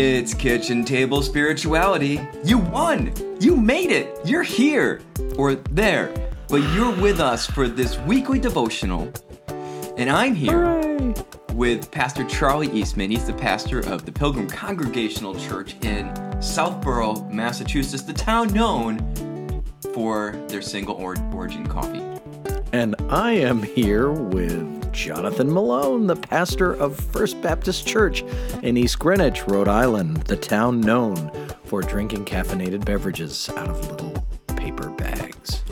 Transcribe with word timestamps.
It's 0.00 0.32
kitchen 0.32 0.84
table 0.84 1.22
spirituality. 1.22 2.20
You 2.44 2.58
won! 2.58 3.12
You 3.40 3.56
made 3.56 3.90
it! 3.90 4.16
You're 4.24 4.44
here! 4.44 5.00
Or 5.36 5.56
there. 5.56 6.14
But 6.46 6.58
you're 6.72 6.94
with 6.94 7.18
us 7.18 7.46
for 7.46 7.66
this 7.66 7.98
weekly 7.98 8.38
devotional. 8.38 9.12
And 9.96 10.08
I'm 10.08 10.36
here 10.36 10.80
Hooray! 10.80 11.14
with 11.52 11.90
Pastor 11.90 12.22
Charlie 12.26 12.70
Eastman. 12.70 13.10
He's 13.10 13.26
the 13.26 13.32
pastor 13.32 13.80
of 13.80 14.06
the 14.06 14.12
Pilgrim 14.12 14.46
Congregational 14.46 15.34
Church 15.34 15.74
in 15.82 16.14
Southborough, 16.40 17.20
Massachusetts, 17.24 18.04
the 18.04 18.12
town 18.12 18.54
known 18.54 19.64
for 19.92 20.40
their 20.46 20.62
single 20.62 20.94
or- 20.94 21.16
origin 21.32 21.66
coffee. 21.66 22.04
And 22.72 22.94
I 23.08 23.32
am 23.32 23.64
here 23.64 24.12
with 24.12 24.77
Jonathan 24.92 25.52
Malone, 25.52 26.06
the 26.06 26.16
pastor 26.16 26.72
of 26.74 26.98
First 26.98 27.40
Baptist 27.42 27.86
Church 27.86 28.22
in 28.62 28.76
East 28.76 28.98
Greenwich, 28.98 29.46
Rhode 29.46 29.68
Island, 29.68 30.18
the 30.24 30.36
town 30.36 30.80
known 30.80 31.30
for 31.64 31.82
drinking 31.82 32.24
caffeinated 32.24 32.84
beverages 32.84 33.48
out 33.50 33.68
of 33.68 33.90
little 33.90 34.24
paper 34.56 34.90
bags. 34.90 35.62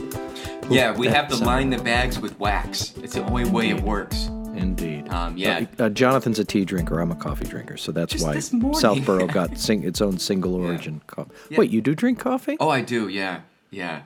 Yeah, 0.69 0.95
we 0.95 1.07
have 1.07 1.27
to 1.29 1.35
sound- 1.35 1.45
line 1.47 1.69
the 1.69 1.77
bags 1.81 2.19
with 2.19 2.39
wax. 2.39 2.93
It's 2.97 3.13
the 3.15 3.23
only 3.25 3.45
way 3.49 3.69
it 3.69 3.81
works. 3.81 4.29
Indeed. 4.55 5.07
Um, 5.09 5.37
yeah. 5.37 5.65
Uh, 5.79 5.83
uh, 5.83 5.89
Jonathan's 5.89 6.39
a 6.39 6.45
tea 6.45 6.65
drinker. 6.65 6.99
I'm 6.99 7.11
a 7.11 7.15
coffee 7.15 7.45
drinker, 7.45 7.77
so 7.77 7.91
that's 7.91 8.13
Just 8.13 8.25
why. 8.53 8.73
Southborough 8.73 9.27
got 9.31 9.57
sing- 9.57 9.83
its 9.83 10.01
own 10.01 10.17
single 10.17 10.55
origin 10.55 11.01
coffee. 11.07 11.31
Yeah. 11.51 11.59
Wait, 11.59 11.69
you 11.69 11.79
do 11.81 11.93
drink 11.93 12.19
coffee? 12.19 12.57
Oh, 12.59 12.69
I 12.69 12.81
do, 12.81 13.07
yeah, 13.07 13.41
yeah. 13.69 14.01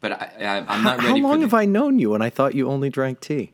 But 0.00 0.12
I, 0.12 0.64
how, 0.68 0.82
not 0.82 1.00
how 1.00 1.08
ready 1.08 1.20
long 1.22 1.32
for 1.34 1.38
the, 1.38 1.44
have 1.46 1.54
I 1.54 1.64
known 1.64 1.98
you? 1.98 2.14
And 2.14 2.22
I 2.22 2.28
thought 2.28 2.54
you 2.54 2.68
only 2.68 2.90
drank 2.90 3.20
tea. 3.20 3.52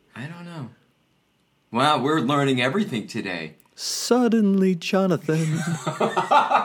I 1.73 1.77
don't 1.77 1.85
know. 1.85 1.97
Wow, 1.97 2.03
we're 2.03 2.21
learning 2.21 2.61
everything 2.61 3.07
today. 3.07 3.55
Suddenly, 3.75 4.75
Jonathan 4.75 5.41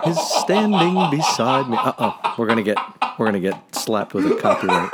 is 0.05 0.31
standing 0.41 1.09
beside 1.09 1.69
me. 1.69 1.77
Uh 1.79 1.93
oh, 1.97 2.35
we're 2.37 2.47
gonna 2.47 2.63
get 2.63 2.77
we're 3.17 3.25
gonna 3.25 3.39
get 3.39 3.75
slapped 3.75 4.13
with 4.13 4.25
a 4.29 4.35
copyright. 4.35 4.89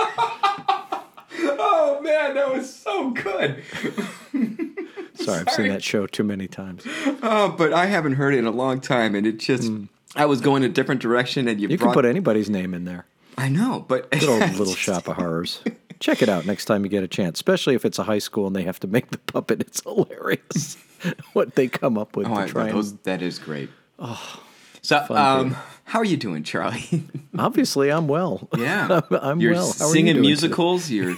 Oh 1.66 2.00
man, 2.02 2.36
that 2.36 2.54
was 2.54 2.74
so 2.74 3.10
good. 3.10 3.64
Sorry, 5.16 5.40
I've 5.40 5.50
seen 5.50 5.70
that 5.70 5.84
show 5.84 6.06
too 6.06 6.24
many 6.24 6.48
times. 6.48 6.84
Oh, 7.24 7.54
but 7.58 7.74
I 7.74 7.88
haven't 7.88 8.14
heard 8.14 8.34
it 8.34 8.40
in 8.40 8.46
a 8.46 8.52
long 8.52 8.80
time, 8.82 9.16
and 9.16 9.26
it 9.26 9.40
just. 9.40 9.72
I 10.16 10.26
was 10.26 10.42
going 10.42 10.64
a 10.64 10.70
different 10.70 11.02
direction, 11.02 11.48
and 11.48 11.60
you. 11.60 11.68
You 11.70 11.78
brought. 11.78 11.88
can 11.88 11.94
put 11.94 12.06
anybody's 12.06 12.50
name 12.50 12.74
in 12.76 12.86
there. 12.86 13.06
I 13.38 13.50
know, 13.50 13.86
but 13.88 14.10
Good 14.20 14.30
old 14.30 14.56
little 14.56 14.76
shop 14.76 15.08
of 15.08 15.16
horrors. 15.18 15.62
Check 16.00 16.22
it 16.22 16.30
out 16.30 16.46
next 16.46 16.66
time 16.66 16.84
you 16.84 16.90
get 16.90 17.04
a 17.04 17.08
chance, 17.08 17.38
especially 17.38 17.76
if 17.76 17.86
it's 17.86 17.98
a 18.00 18.04
high 18.04 18.20
school 18.20 18.46
and 18.48 18.56
they 18.56 18.64
have 18.64 18.80
to 18.82 18.88
make 18.88 19.12
the 19.12 19.18
puppet. 19.20 19.62
It's 19.62 19.82
hilarious 19.84 20.76
what 21.34 21.56
they 21.56 21.68
come 21.68 21.98
up 21.98 22.16
with 22.18 22.28
Oh, 22.28 22.36
to 22.36 22.42
I, 22.42 22.48
try 22.48 22.68
and. 22.68 22.78
those, 22.78 22.96
that 23.00 23.22
is 23.22 23.40
great. 23.40 23.70
Oh, 24.00 24.42
so 24.82 25.06
um, 25.12 25.56
how 25.86 26.00
are 26.00 26.06
you 26.06 26.18
doing, 26.18 26.44
Charlie? 26.44 27.06
Obviously, 27.38 27.90
I'm 27.90 28.08
well. 28.10 28.50
yeah, 28.58 29.02
I'm, 29.10 29.18
I'm 29.22 29.40
You're 29.40 29.54
well. 29.54 29.74
How 29.80 29.86
are 29.86 29.88
you 29.88 29.94
singing 29.94 30.16
today? 30.16 30.28
musicals. 30.28 30.90
You're 30.90 31.16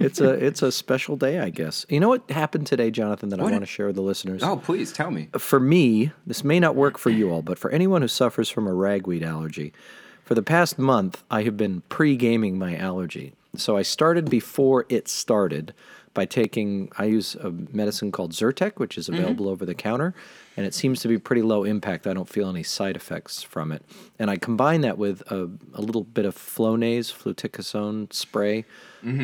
It's 0.00 0.20
a 0.22 0.30
it's 0.30 0.62
a 0.62 0.72
special 0.72 1.16
day, 1.16 1.38
I 1.38 1.50
guess. 1.50 1.84
You 1.90 2.00
know 2.00 2.08
what 2.08 2.28
happened 2.30 2.66
today, 2.66 2.90
Jonathan, 2.90 3.28
that 3.28 3.38
What? 3.38 3.48
I 3.48 3.52
want 3.52 3.62
to 3.62 3.66
share 3.66 3.86
with 3.86 3.96
the 3.96 4.02
listeners. 4.02 4.42
oh, 4.42 4.56
please 4.56 4.90
tell 4.90 5.10
me. 5.10 5.28
for 5.36 5.60
me, 5.60 6.12
this 6.26 6.42
may 6.42 6.58
not 6.58 6.74
work 6.74 6.96
for 6.96 7.10
you 7.10 7.30
all, 7.30 7.42
but 7.42 7.58
for 7.58 7.70
anyone 7.70 8.00
who 8.00 8.08
suffers 8.08 8.48
from 8.48 8.66
a 8.66 8.72
ragweed 8.72 9.22
allergy, 9.22 9.74
for 10.26 10.34
the 10.34 10.42
past 10.42 10.78
month, 10.78 11.22
I 11.30 11.42
have 11.44 11.56
been 11.56 11.82
pre 11.88 12.16
gaming 12.16 12.58
my 12.58 12.76
allergy. 12.76 13.32
So 13.56 13.76
I 13.78 13.82
started 13.82 14.28
before 14.28 14.84
it 14.88 15.08
started 15.08 15.72
by 16.12 16.26
taking, 16.26 16.90
I 16.98 17.04
use 17.04 17.34
a 17.36 17.50
medicine 17.50 18.10
called 18.10 18.32
Zyrtec, 18.32 18.72
which 18.76 18.98
is 18.98 19.08
available 19.08 19.48
over 19.48 19.64
the 19.66 19.74
counter, 19.74 20.14
and 20.56 20.66
it 20.66 20.74
seems 20.74 21.00
to 21.00 21.08
be 21.08 21.18
pretty 21.18 21.42
low 21.42 21.62
impact. 21.64 22.06
I 22.06 22.14
don't 22.14 22.28
feel 22.28 22.48
any 22.48 22.62
side 22.62 22.96
effects 22.96 23.42
from 23.42 23.70
it. 23.70 23.82
And 24.18 24.30
I 24.30 24.36
combine 24.36 24.80
that 24.80 24.98
with 24.98 25.20
a, 25.30 25.50
a 25.74 25.80
little 25.80 26.04
bit 26.04 26.24
of 26.24 26.34
Flonase, 26.34 27.12
fluticasone 27.12 28.12
spray 28.12 28.64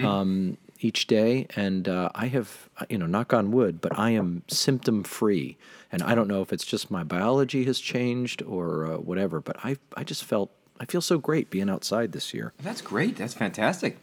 um, 0.06 0.58
each 0.80 1.06
day, 1.06 1.46
and 1.56 1.88
uh, 1.88 2.10
I 2.14 2.26
have, 2.28 2.68
you 2.88 2.98
know, 2.98 3.06
knock 3.06 3.32
on 3.32 3.50
wood, 3.52 3.80
but 3.80 3.98
I 3.98 4.10
am 4.10 4.42
symptom 4.48 5.02
free, 5.02 5.56
and 5.90 6.02
I 6.02 6.14
don't 6.14 6.28
know 6.28 6.42
if 6.42 6.52
it's 6.52 6.64
just 6.64 6.90
my 6.90 7.04
biology 7.04 7.64
has 7.64 7.80
changed 7.80 8.42
or 8.42 8.86
uh, 8.86 8.96
whatever, 8.98 9.40
but 9.40 9.56
I, 9.64 9.76
I 9.96 10.04
just 10.04 10.24
felt, 10.24 10.50
I 10.82 10.84
feel 10.84 11.00
so 11.00 11.16
great 11.18 11.48
being 11.48 11.70
outside 11.70 12.10
this 12.10 12.34
year. 12.34 12.52
That's 12.60 12.82
great. 12.82 13.16
That's 13.16 13.34
fantastic. 13.34 13.98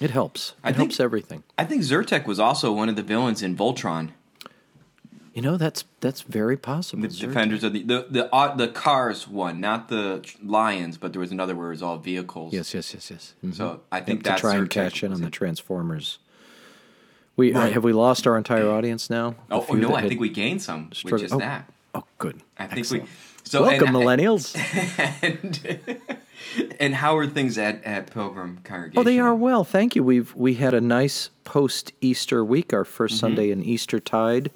It 0.00 0.10
helps. 0.10 0.50
It 0.50 0.54
I 0.64 0.68
think- 0.68 0.76
helps 0.78 0.98
everything. 0.98 1.42
I 1.58 1.64
think 1.66 1.82
Zyrtec 1.82 2.26
was 2.26 2.40
also 2.40 2.72
one 2.72 2.88
of 2.88 2.96
the 2.96 3.02
villains 3.02 3.42
in 3.42 3.54
Voltron. 3.54 4.10
You 5.34 5.42
know, 5.42 5.56
that's 5.58 5.84
that's 6.00 6.22
very 6.22 6.56
possible. 6.56 7.02
The 7.02 7.08
Zyrtec. 7.08 7.20
Defenders 7.20 7.64
of 7.64 7.72
the 7.74 7.82
the 7.82 8.06
the, 8.10 8.34
uh, 8.34 8.54
the 8.56 8.68
Cars 8.68 9.28
one, 9.28 9.60
not 9.60 9.88
the 9.88 10.26
Lions, 10.42 10.96
but 10.98 11.12
there 11.12 11.20
was 11.20 11.30
another 11.30 11.54
where 11.54 11.68
it 11.68 11.70
was 11.70 11.82
all 11.82 11.98
vehicles. 11.98 12.52
Yes, 12.52 12.72
yes, 12.74 12.92
yes, 12.94 13.10
yes. 13.10 13.34
Mhm. 13.44 13.54
So 13.54 13.80
I 13.92 14.00
think 14.00 14.24
to 14.24 14.30
that's 14.30 14.40
try 14.40 14.56
and 14.56 14.66
Zyrtec 14.68 14.70
catch 14.70 15.02
in 15.04 15.12
on 15.12 15.20
the. 15.20 15.30
Transformers. 15.30 16.18
We 17.36 17.54
uh, 17.54 17.70
have 17.70 17.84
we 17.84 17.92
lost 17.94 18.26
our 18.26 18.36
entire 18.38 18.68
audience 18.70 19.08
now? 19.08 19.34
Oh, 19.50 19.64
no, 19.72 19.94
I 19.94 20.00
had 20.00 20.08
think 20.08 20.20
we 20.20 20.28
gained 20.28 20.62
some 20.62 20.90
struggled- 20.92 21.20
just 21.22 21.34
oh, 21.34 21.38
that. 21.38 21.70
Oh, 21.94 22.04
good. 22.18 22.42
I 22.58 22.66
think 22.66 22.80
Excellent. 22.80 23.04
we. 23.04 23.08
So 23.44 23.62
Welcome, 23.62 23.94
and, 23.94 23.96
millennials. 23.96 24.56
And, 25.22 25.80
and 26.80 26.94
how 26.94 27.16
are 27.16 27.26
things 27.26 27.56
at, 27.56 27.82
at 27.84 28.10
Pilgrim 28.10 28.58
Congregation? 28.64 28.98
Oh, 28.98 29.04
they 29.04 29.18
are 29.18 29.34
well. 29.34 29.64
Thank 29.64 29.94
you. 29.96 30.02
We've 30.02 30.34
we 30.34 30.54
had 30.54 30.74
a 30.74 30.80
nice 30.80 31.30
post 31.44 31.92
Easter 32.00 32.44
week, 32.44 32.72
our 32.72 32.84
1st 32.84 32.88
mm-hmm. 32.88 33.16
Sunday 33.16 33.50
in 33.50 33.62
Easter 33.62 34.00
tide 34.00 34.50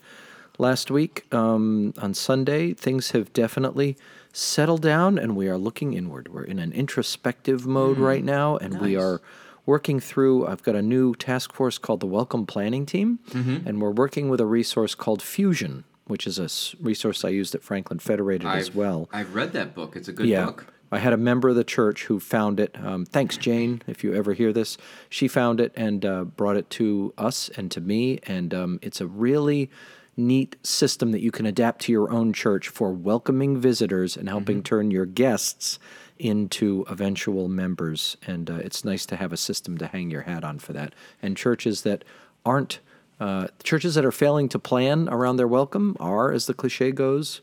last 0.58 0.90
week. 0.90 1.32
Um, 1.32 1.94
on 1.98 2.14
Sunday, 2.14 2.74
things 2.74 3.12
have 3.12 3.32
definitely 3.32 3.96
settled 4.32 4.82
down, 4.82 5.18
and 5.18 5.36
we 5.36 5.48
are 5.48 5.56
looking 5.56 5.94
inward. 5.94 6.32
We're 6.32 6.44
in 6.44 6.58
an 6.58 6.72
introspective 6.72 7.66
mode 7.66 7.98
right 7.98 8.22
mm. 8.22 8.26
now, 8.26 8.56
and 8.58 8.80
we 8.80 8.96
are 8.96 9.20
working 9.64 9.98
through. 10.00 10.46
I've 10.46 10.62
got 10.62 10.74
a 10.74 10.82
new 10.82 11.14
task 11.14 11.52
force 11.52 11.78
called 11.78 12.00
the 12.00 12.06
Welcome 12.06 12.46
Planning 12.46 12.86
Team, 12.86 13.18
mm-hmm. 13.30 13.66
and 13.66 13.80
we're 13.80 13.90
working 13.90 14.28
with 14.28 14.40
a 14.40 14.46
resource 14.46 14.94
called 14.94 15.22
Fusion, 15.22 15.84
which 16.06 16.26
is 16.26 16.38
a 16.38 16.48
resource 16.82 17.24
I 17.24 17.30
used 17.30 17.54
at 17.54 17.62
Franklin 17.62 17.98
Federated 17.98 18.46
as 18.46 18.68
I've, 18.68 18.76
well. 18.76 19.08
I've 19.12 19.34
read 19.34 19.52
that 19.52 19.74
book. 19.74 19.96
It's 19.96 20.08
a 20.08 20.12
good 20.12 20.26
yeah. 20.26 20.46
book. 20.46 20.72
I 20.92 20.98
had 20.98 21.12
a 21.12 21.16
member 21.16 21.48
of 21.48 21.56
the 21.56 21.64
church 21.64 22.04
who 22.04 22.20
found 22.20 22.60
it. 22.60 22.76
Um, 22.82 23.04
thanks, 23.04 23.36
Jane, 23.36 23.82
if 23.86 24.04
you 24.04 24.14
ever 24.14 24.34
hear 24.34 24.52
this. 24.52 24.78
She 25.08 25.26
found 25.26 25.60
it 25.60 25.72
and 25.74 26.04
uh, 26.04 26.24
brought 26.24 26.56
it 26.56 26.70
to 26.70 27.12
us 27.18 27.48
and 27.56 27.70
to 27.72 27.80
me. 27.80 28.20
And 28.26 28.54
um, 28.54 28.78
it's 28.82 29.00
a 29.00 29.06
really 29.06 29.68
neat 30.16 30.56
system 30.62 31.10
that 31.12 31.20
you 31.20 31.30
can 31.30 31.44
adapt 31.44 31.82
to 31.82 31.92
your 31.92 32.10
own 32.10 32.32
church 32.32 32.68
for 32.68 32.92
welcoming 32.92 33.60
visitors 33.60 34.16
and 34.16 34.28
helping 34.28 34.62
turn 34.62 34.90
your 34.90 35.06
guests 35.06 35.78
into 36.18 36.84
eventual 36.88 37.48
members. 37.48 38.16
And 38.26 38.48
uh, 38.48 38.54
it's 38.54 38.84
nice 38.84 39.06
to 39.06 39.16
have 39.16 39.32
a 39.32 39.36
system 39.36 39.76
to 39.78 39.88
hang 39.88 40.10
your 40.10 40.22
hat 40.22 40.44
on 40.44 40.58
for 40.58 40.72
that. 40.72 40.94
And 41.20 41.36
churches 41.36 41.82
that 41.82 42.04
aren't, 42.44 42.78
uh, 43.20 43.48
churches 43.62 43.94
that 43.94 44.04
are 44.04 44.12
failing 44.12 44.48
to 44.50 44.58
plan 44.58 45.08
around 45.08 45.36
their 45.36 45.48
welcome 45.48 45.96
are, 46.00 46.32
as 46.32 46.46
the 46.46 46.54
cliche 46.54 46.92
goes, 46.92 47.40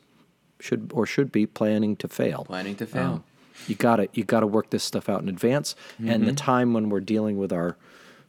should 0.59 0.91
or 0.93 1.05
should 1.05 1.31
be 1.31 1.45
planning 1.45 1.95
to 1.97 2.07
fail. 2.07 2.45
Planning 2.45 2.75
to 2.77 2.85
fail. 2.85 3.01
Um, 3.03 3.23
you 3.67 3.75
got 3.75 3.97
to 3.97 4.07
you 4.13 4.23
got 4.23 4.41
to 4.41 4.47
work 4.47 4.69
this 4.71 4.83
stuff 4.83 5.09
out 5.09 5.21
in 5.21 5.29
advance, 5.29 5.75
and 5.99 6.07
Mm-hmm. 6.07 6.25
the 6.25 6.33
time 6.33 6.73
when 6.73 6.89
we're 6.89 6.99
dealing 7.01 7.37
with 7.37 7.51
our 7.53 7.77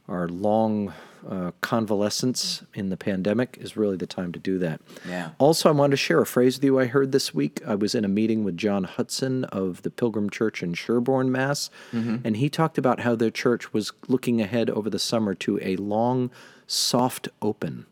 our 0.07 0.27
long 0.27 0.93
uh, 1.29 1.51
convalescence 1.61 2.63
in 2.73 2.89
the 2.89 2.97
pandemic 2.97 3.57
is 3.59 3.75
really 3.77 3.97
the 3.97 4.05
time 4.07 4.31
to 4.31 4.39
do 4.39 4.57
that. 4.59 4.81
Yeah. 5.07 5.29
Also, 5.37 5.69
I 5.69 5.71
wanted 5.71 5.91
to 5.91 5.97
share 5.97 6.21
a 6.21 6.25
phrase 6.25 6.57
with 6.57 6.63
you 6.63 6.79
I 6.79 6.85
heard 6.85 7.11
this 7.11 7.33
week. 7.33 7.61
I 7.65 7.75
was 7.75 7.95
in 7.95 8.05
a 8.05 8.07
meeting 8.09 8.43
with 8.43 8.57
John 8.57 8.83
Hudson 8.83 9.43
of 9.45 9.81
the 9.81 9.89
Pilgrim 9.89 10.29
Church 10.29 10.61
in 10.63 10.73
Sherborn, 10.73 11.29
Mass, 11.29 11.69
Mm-hmm. 11.91 12.17
and 12.23 12.37
he 12.37 12.49
talked 12.49 12.77
about 12.77 12.99
how 13.01 13.15
their 13.15 13.31
church 13.31 13.73
was 13.73 13.91
looking 14.07 14.41
ahead 14.41 14.69
over 14.69 14.89
the 14.89 14.99
summer 14.99 15.33
to 15.35 15.59
a 15.61 15.75
long, 15.77 16.29
soft 16.67 17.29
open. 17.41 17.85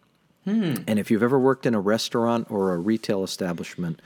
Hmm. 0.44 0.76
And 0.88 1.00
if 1.00 1.10
you've 1.10 1.24
ever 1.24 1.40
worked 1.40 1.66
in 1.66 1.74
a 1.74 1.80
restaurant 1.80 2.48
or 2.50 2.74
a 2.74 2.78
retail 2.78 3.24
establishment, 3.24 4.02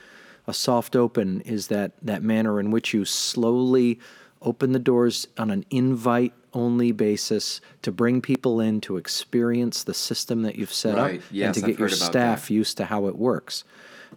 a 0.45 0.53
soft 0.53 0.95
open 0.95 1.41
is 1.41 1.67
that 1.67 1.93
that 2.01 2.21
manner 2.23 2.59
in 2.59 2.69
which 2.71 2.93
you 2.93 3.05
slowly 3.05 3.99
open 4.41 4.71
the 4.71 4.79
doors 4.79 5.27
on 5.37 5.49
an 5.49 5.65
invite 5.71 6.33
only 6.57 6.91
basis 6.91 7.61
to 7.83 7.91
bring 7.91 8.21
people 8.21 8.59
in 8.59 8.81
to 8.81 8.97
experience 8.97 9.83
the 9.83 9.93
system 9.93 10.41
that 10.43 10.55
you've 10.55 10.73
set 10.73 10.95
Right. 10.97 11.19
up 11.19 11.25
Yes, 11.31 11.45
and 11.45 11.53
to 11.55 11.61
I've 11.61 11.67
get 11.67 11.79
your 11.79 11.89
staff 11.89 12.47
that. 12.47 12.53
used 12.53 12.77
to 12.77 12.85
how 12.85 13.07
it 13.07 13.15
works. 13.17 13.63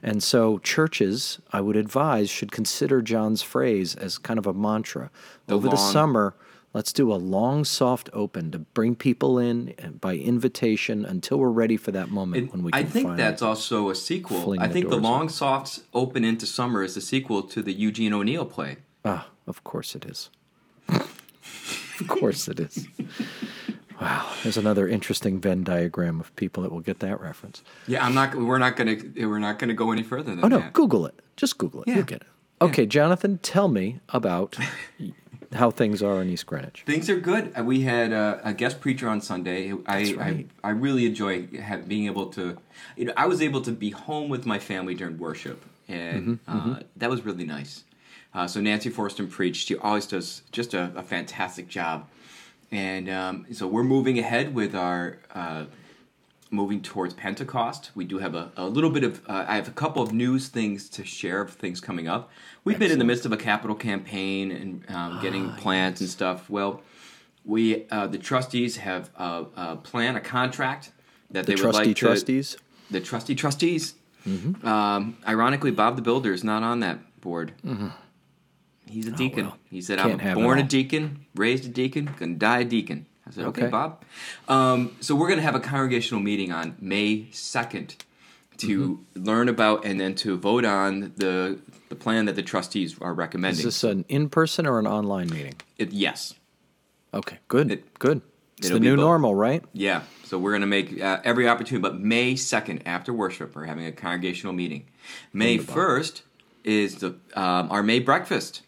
And 0.02 0.22
so 0.22 0.58
churches, 0.58 1.40
I 1.52 1.60
would 1.60 1.76
advise, 1.76 2.30
should 2.30 2.52
consider 2.52 3.02
John's 3.02 3.42
phrase 3.42 3.94
as 3.94 4.18
kind 4.18 4.38
of 4.38 4.46
a 4.46 4.52
mantra. 4.54 5.10
The 5.46 5.54
Over 5.54 5.68
the 5.68 5.76
summer, 5.76 6.34
let's 6.72 6.92
do 6.92 7.12
a 7.12 7.16
long, 7.16 7.64
soft 7.64 8.08
open 8.12 8.50
to 8.52 8.60
bring 8.60 8.94
people 8.94 9.38
in 9.38 9.74
by 10.00 10.14
invitation 10.16 11.04
until 11.04 11.38
we're 11.38 11.50
ready 11.50 11.76
for 11.76 11.90
that 11.90 12.10
moment 12.10 12.52
when 12.52 12.62
we 12.62 12.70
can 12.72 12.80
I 12.80 12.84
think 12.84 13.16
that's 13.16 13.42
also 13.42 13.90
a 13.90 13.94
sequel. 13.94 14.56
I 14.58 14.68
think 14.68 14.86
the 14.86 14.92
doors 14.92 15.02
Long 15.02 15.28
Softs 15.28 15.82
Open 15.92 16.24
into 16.24 16.46
Summer 16.46 16.82
is 16.84 16.96
a 16.96 17.00
sequel 17.02 17.42
to 17.42 17.60
the 17.60 17.72
Eugene 17.72 18.14
O'Neill 18.14 18.46
play. 18.46 18.76
Ah, 19.04 19.26
of 19.46 19.64
course 19.64 19.94
it 19.94 20.04
is. 20.06 20.30
Of 22.00 22.08
course 22.08 22.48
it 22.48 22.60
is. 22.60 22.86
Wow, 24.00 24.32
there's 24.42 24.56
another 24.56 24.88
interesting 24.88 25.40
Venn 25.40 25.62
diagram 25.62 26.20
of 26.20 26.34
people 26.36 26.62
that 26.62 26.72
will 26.72 26.80
get 26.80 27.00
that 27.00 27.20
reference. 27.20 27.62
Yeah, 27.86 28.04
I'm 28.04 28.14
not. 28.14 28.34
We're 28.34 28.58
not 28.58 28.76
gonna. 28.76 28.96
We're 29.16 29.38
not 29.38 29.58
gonna 29.58 29.74
go 29.74 29.92
any 29.92 30.02
further 30.02 30.30
than 30.30 30.36
that. 30.40 30.44
Oh 30.44 30.48
no, 30.48 30.58
that. 30.60 30.72
Google 30.72 31.04
it. 31.06 31.20
Just 31.36 31.58
Google 31.58 31.82
it. 31.82 31.88
Yeah. 31.88 31.96
You'll 31.96 32.04
get 32.04 32.22
it. 32.22 32.26
Okay, 32.62 32.86
Jonathan, 32.86 33.38
tell 33.38 33.68
me 33.68 34.00
about 34.10 34.56
how 35.54 35.70
things 35.70 36.02
are 36.02 36.20
in 36.22 36.28
East 36.30 36.46
Greenwich. 36.46 36.82
Things 36.86 37.08
are 37.10 37.18
good. 37.20 37.52
Uh, 37.58 37.64
We 37.64 37.80
had 37.82 38.12
uh, 38.12 38.38
a 38.42 38.52
guest 38.54 38.80
preacher 38.80 39.08
on 39.08 39.20
Sunday. 39.20 39.72
I, 39.86 40.14
right. 40.14 40.46
I 40.62 40.68
I 40.68 40.70
really 40.70 41.04
enjoy 41.06 41.46
have, 41.58 41.86
being 41.86 42.06
able 42.06 42.26
to. 42.30 42.56
You 42.96 43.04
know, 43.06 43.12
I 43.18 43.26
was 43.26 43.42
able 43.42 43.60
to 43.62 43.72
be 43.72 43.90
home 43.90 44.30
with 44.30 44.46
my 44.46 44.58
family 44.58 44.94
during 44.94 45.18
worship, 45.18 45.62
and 45.88 46.38
Mm-hmm, 46.48 46.72
uh, 46.72 46.80
that 46.96 47.10
was 47.10 47.22
really 47.24 47.44
nice. 47.44 47.84
Uh, 48.34 48.46
so 48.46 48.60
Nancy 48.60 48.90
Forston 48.90 49.28
preached. 49.28 49.66
She 49.68 49.76
always 49.76 50.06
does 50.06 50.42
just 50.52 50.74
a, 50.74 50.92
a 50.96 51.02
fantastic 51.02 51.68
job, 51.68 52.08
and 52.70 53.08
um, 53.08 53.46
so 53.52 53.66
we're 53.66 53.84
moving 53.84 54.18
ahead 54.18 54.54
with 54.54 54.74
our. 54.74 55.18
Uh, 55.34 55.64
moving 56.52 56.82
towards 56.82 57.14
Pentecost. 57.14 57.92
We 57.94 58.04
do 58.04 58.18
have 58.18 58.34
a, 58.34 58.50
a 58.56 58.66
little 58.66 58.90
bit 58.90 59.04
of, 59.04 59.20
uh, 59.28 59.44
I 59.46 59.54
have 59.54 59.68
a 59.68 59.70
couple 59.70 60.02
of 60.02 60.12
news 60.12 60.48
things 60.48 60.88
to 60.88 61.04
share 61.04 61.42
of 61.42 61.52
things 61.52 61.80
coming 61.80 62.08
up. 62.08 62.28
We've 62.64 62.76
been 62.76 62.90
in 62.90 62.98
the 62.98 63.04
midst 63.04 63.24
of 63.24 63.30
a 63.30 63.36
capital 63.36 63.76
campaign 63.76 64.50
and 64.50 64.84
um, 64.90 65.22
getting 65.22 65.52
plans 65.52 66.00
and 66.00 66.10
stuff. 66.10 66.50
Well, 66.50 66.82
we, 67.44 67.86
uh, 67.92 68.08
the 68.08 68.18
trustees 68.18 68.78
have 68.78 69.10
a, 69.16 69.44
a 69.54 69.76
plan, 69.76 70.16
a 70.16 70.20
contract 70.20 70.90
that 71.30 71.46
The 71.46 71.54
they 71.54 71.62
would 71.62 71.72
like 71.72 71.86
to. 71.86 71.94
trustees. 71.94 72.56
The 72.90 73.00
trustee 73.00 73.36
trustees. 73.36 73.94
Mm-hmm. 74.26 74.66
Um, 74.66 75.18
ironically, 75.28 75.70
Bob 75.70 75.94
the 75.94 76.02
Builder 76.02 76.32
is 76.32 76.42
not 76.42 76.64
on 76.64 76.80
that 76.80 77.20
board. 77.20 77.52
He's 78.90 79.06
a 79.06 79.10
deacon. 79.12 79.44
Mm-hmm. 79.44 79.48
Oh, 79.48 79.50
well. 79.50 79.58
He 79.70 79.80
said, 79.80 79.98
"I'm 79.98 80.34
born 80.34 80.58
a 80.58 80.62
deacon, 80.62 81.24
raised 81.34 81.64
a 81.64 81.68
deacon, 81.68 82.10
gonna 82.18 82.34
die 82.34 82.58
a 82.60 82.64
deacon." 82.64 83.06
I 83.26 83.30
said, 83.30 83.44
"Okay, 83.46 83.62
Okay. 83.62 83.70
Bob." 83.70 84.02
Um, 84.48 84.96
so 85.00 85.14
we're 85.14 85.28
gonna 85.28 85.42
have 85.42 85.54
a 85.54 85.60
congregational 85.60 86.20
meeting 86.22 86.52
on 86.52 86.76
May 86.80 87.28
second 87.30 87.96
to 88.58 89.00
Mm-hmm. 89.16 89.24
learn 89.24 89.48
about 89.48 89.84
and 89.86 89.98
then 90.00 90.14
to 90.16 90.36
vote 90.36 90.64
on 90.64 91.12
the 91.16 91.58
the 91.88 91.94
plan 91.96 92.26
that 92.26 92.36
the 92.36 92.42
trustees 92.42 92.96
are 93.00 93.14
recommending. 93.14 93.58
Is 93.58 93.64
this 93.64 93.84
an 93.84 94.04
in-person 94.08 94.64
or 94.66 94.78
an 94.78 94.86
online 94.86 95.28
meeting? 95.30 95.54
It- 95.78 95.92
yes, 95.92 96.34
Okay, 97.12 97.38
good, 97.48 97.70
It- 97.72 97.98
good. 97.98 98.20
It's 98.58 98.68
the 98.68 98.78
new 98.78 98.94
both. 98.94 99.00
normal, 99.04 99.34
right? 99.34 99.64
yeah. 99.72 100.02
So 100.24 100.38
we're 100.38 100.52
gonna 100.52 100.66
make 100.66 101.00
uh, 101.00 101.20
every 101.24 101.48
opportunity, 101.48 101.80
but 101.82 101.98
May 101.98 102.36
second 102.36 102.82
after 102.86 103.12
worship, 103.12 103.56
we're 103.56 103.64
having 103.64 103.86
a 103.86 103.90
congregational 103.92 104.52
meeting. 104.52 104.84
May 105.32 105.58
first 105.58 106.22
is 106.62 106.96
the 106.96 107.16
um, 107.34 107.68
our 107.72 107.82
May 107.82 107.98
breakfast. 108.00 108.62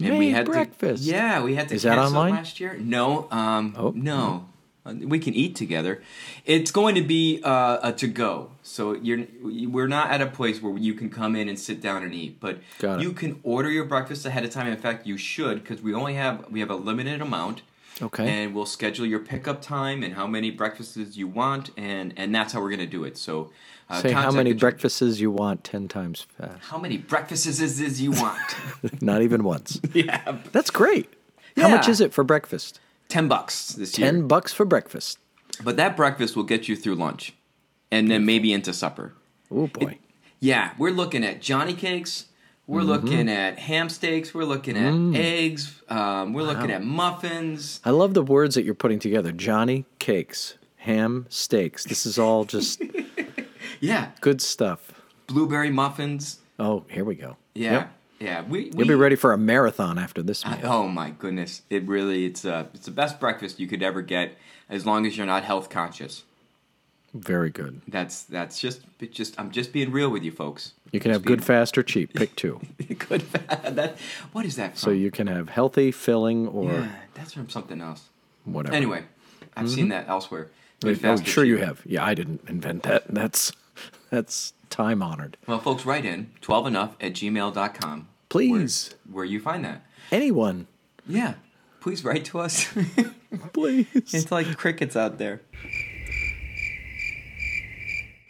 And 0.00 0.18
we 0.18 0.30
had 0.30 0.46
breakfast. 0.46 1.04
To, 1.04 1.10
yeah, 1.10 1.42
we 1.42 1.54
had 1.54 1.68
to 1.68 1.74
Is 1.74 1.82
that 1.82 1.98
online? 1.98 2.34
last 2.34 2.60
year. 2.60 2.76
No, 2.78 3.28
um, 3.30 3.74
Oh, 3.76 3.92
no. 3.94 4.46
We 4.84 5.18
can 5.18 5.34
eat 5.34 5.54
together. 5.56 6.02
It's 6.46 6.70
going 6.70 6.94
to 6.94 7.02
be 7.02 7.40
uh, 7.44 7.78
a 7.82 7.92
to 7.92 8.06
go. 8.08 8.52
So 8.62 8.94
you're 8.94 9.26
we're 9.42 9.86
not 9.86 10.10
at 10.10 10.22
a 10.22 10.26
place 10.26 10.62
where 10.62 10.76
you 10.76 10.94
can 10.94 11.10
come 11.10 11.36
in 11.36 11.48
and 11.50 11.58
sit 11.58 11.82
down 11.82 12.02
and 12.02 12.14
eat, 12.14 12.40
but 12.40 12.58
you 12.98 13.12
can 13.12 13.38
order 13.42 13.70
your 13.70 13.84
breakfast 13.84 14.24
ahead 14.24 14.42
of 14.42 14.50
time. 14.50 14.66
In 14.66 14.78
fact, 14.78 15.06
you 15.06 15.18
should 15.18 15.62
because 15.62 15.82
we 15.82 15.92
only 15.94 16.14
have 16.14 16.50
we 16.50 16.60
have 16.60 16.70
a 16.70 16.76
limited 16.76 17.20
amount. 17.20 17.62
Okay. 18.02 18.26
And 18.26 18.54
we'll 18.54 18.64
schedule 18.66 19.04
your 19.04 19.18
pickup 19.18 19.60
time 19.60 20.02
and 20.02 20.14
how 20.14 20.26
many 20.26 20.50
breakfasts 20.50 21.16
you 21.16 21.28
want, 21.28 21.70
and 21.76 22.14
and 22.16 22.34
that's 22.34 22.54
how 22.54 22.60
we're 22.62 22.70
going 22.70 22.80
to 22.80 22.86
do 22.86 23.04
it. 23.04 23.18
So, 23.18 23.50
uh, 23.90 24.00
Say 24.00 24.12
how 24.12 24.30
many 24.30 24.52
breakfasts 24.52 25.18
you 25.20 25.30
want 25.30 25.64
ten 25.64 25.88
times 25.88 26.26
fast. 26.38 26.62
How 26.62 26.78
many 26.78 26.96
breakfasts 26.98 27.46
is 27.46 27.80
is 27.80 28.00
you 28.00 28.12
want? 28.12 28.38
Not 29.02 29.22
even 29.22 29.42
once. 29.44 29.80
yeah, 29.92 30.38
That's 30.52 30.70
great. 30.70 31.12
How 31.56 31.68
much 31.68 31.88
is 31.88 32.00
it 32.00 32.12
for 32.14 32.24
breakfast? 32.24 32.80
ten 33.08 33.26
bucks 33.28 33.72
this 33.72 33.98
year. 33.98 34.10
Ten 34.10 34.28
bucks 34.28 34.52
for 34.52 34.64
breakfast. 34.64 35.18
But 35.62 35.76
that 35.76 35.96
breakfast 35.96 36.36
will 36.36 36.44
get 36.44 36.68
you 36.68 36.76
through 36.76 36.94
lunch, 36.94 37.34
and 37.90 38.10
then 38.10 38.24
maybe 38.24 38.52
into 38.52 38.72
supper. 38.72 39.12
Oh 39.50 39.66
boy. 39.66 39.98
Yeah, 40.38 40.72
we're 40.78 40.92
looking 40.92 41.24
at 41.24 41.42
Johnny 41.42 41.74
cakes. 41.74 42.26
We're 42.66 42.80
Mm-hmm. 42.82 42.88
looking 42.88 43.28
at 43.28 43.58
ham 43.58 43.88
steaks. 43.88 44.32
We're 44.32 44.44
looking 44.44 44.76
at 44.76 44.92
Mm. 44.94 45.16
eggs. 45.16 45.82
Um, 45.88 46.32
we're 46.32 46.44
looking 46.44 46.70
at 46.70 46.84
muffins. 46.84 47.80
I 47.84 47.90
love 47.90 48.14
the 48.14 48.22
words 48.22 48.54
that 48.54 48.64
you're 48.64 48.74
putting 48.76 49.00
together. 49.00 49.32
Johnny 49.32 49.86
cakes, 49.98 50.56
ham 50.76 51.26
steaks. 51.28 51.84
This 51.84 52.06
is 52.06 52.16
all 52.16 52.44
just 52.44 52.80
Yeah, 53.80 54.10
good 54.20 54.40
stuff. 54.42 54.92
blueberry 55.26 55.70
muffins. 55.70 56.38
Oh, 56.58 56.84
here 56.88 57.04
we 57.04 57.14
go. 57.14 57.36
Yeah, 57.54 57.72
Yep. 57.72 57.92
yeah. 58.20 58.42
We, 58.42 58.64
we 58.64 58.70
You'll 58.78 58.88
be 58.88 58.94
ready 58.94 59.16
for 59.16 59.32
a 59.32 59.38
marathon 59.38 59.98
after 59.98 60.22
this 60.22 60.44
meal. 60.44 60.58
Oh 60.64 60.88
my 60.88 61.10
goodness! 61.10 61.62
It 61.70 61.86
really 61.86 62.26
it's 62.26 62.44
uh 62.44 62.66
it's 62.74 62.84
the 62.86 62.90
best 62.92 63.18
breakfast 63.20 63.58
you 63.58 63.66
could 63.66 63.82
ever 63.82 64.02
get, 64.02 64.36
as 64.68 64.84
long 64.86 65.06
as 65.06 65.16
you're 65.16 65.26
not 65.26 65.44
health 65.44 65.70
conscious. 65.70 66.24
Very 67.14 67.50
good. 67.50 67.80
That's 67.88 68.22
that's 68.24 68.60
just 68.60 68.82
just 69.10 69.40
I'm 69.40 69.50
just 69.50 69.72
being 69.72 69.90
real 69.90 70.10
with 70.10 70.22
you 70.22 70.30
folks. 70.30 70.74
You 70.92 71.00
can 71.00 71.10
have 71.12 71.24
good, 71.24 71.42
fast, 71.44 71.76
or 71.78 71.82
cheap. 71.82 72.14
Pick 72.14 72.34
two. 72.36 72.60
Good. 73.08 73.20
that 73.64 73.96
what 74.32 74.44
is 74.44 74.56
that 74.56 74.72
from? 74.72 74.76
So 74.78 74.90
you 74.90 75.10
can 75.12 75.26
have 75.28 75.48
healthy, 75.48 75.90
filling, 75.92 76.46
or 76.48 76.72
yeah, 76.72 76.88
that's 77.14 77.32
from 77.32 77.48
something 77.48 77.80
else. 77.80 78.08
whatever. 78.44 78.74
Anyway, 78.74 79.04
I've 79.56 79.70
seen 79.70 79.88
that 79.88 80.08
elsewhere. 80.08 80.50
Good, 80.80 80.96
oh, 80.96 80.98
fast, 80.98 81.22
or 81.22 81.26
sure 81.26 81.44
you 81.44 81.58
have. 81.58 81.80
Yeah, 81.86 82.04
I 82.04 82.14
didn't 82.14 82.42
invent 82.48 82.82
that. 82.84 83.06
That's 83.08 83.52
that's 84.10 84.52
time 84.70 85.02
honored. 85.02 85.36
Well, 85.46 85.58
folks, 85.60 85.84
write 85.84 86.04
in 86.04 86.30
12enough 86.42 86.92
at 87.00 87.12
gmail.com. 87.12 88.08
Please, 88.28 88.94
Where, 89.06 89.16
where 89.16 89.24
you 89.24 89.40
find 89.40 89.64
that. 89.64 89.84
anyone, 90.12 90.66
Yeah. 91.06 91.34
Please 91.80 92.04
write 92.04 92.26
to 92.26 92.38
us. 92.40 92.68
please. 93.54 93.86
it's 93.94 94.30
like 94.30 94.56
crickets 94.58 94.94
out 94.96 95.16
there. 95.16 95.40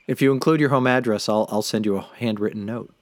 If 0.06 0.22
you 0.22 0.32
include 0.32 0.60
your 0.60 0.68
home 0.70 0.86
address, 0.86 1.28
I'll 1.28 1.46
I'll 1.50 1.62
send 1.62 1.84
you 1.86 1.96
a 1.96 2.00
handwritten 2.18 2.64
note 2.64 2.92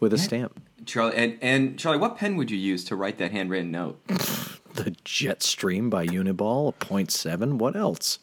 with 0.00 0.12
a 0.12 0.18
stamp. 0.18 0.60
Charlie, 0.84 1.16
and, 1.16 1.38
and 1.42 1.78
Charlie, 1.78 1.98
what 1.98 2.16
pen 2.16 2.36
would 2.36 2.50
you 2.50 2.58
use 2.58 2.84
to 2.84 2.96
write 2.96 3.18
that 3.18 3.32
handwritten 3.32 3.70
note? 3.70 4.00
The 4.06 4.92
Jetstream 5.04 5.88
by 5.90 6.06
Uniball, 6.06 6.68
a 6.68 6.72
point 6.72 7.10
seven. 7.10 7.58
What 7.58 7.74
else? 7.76 8.18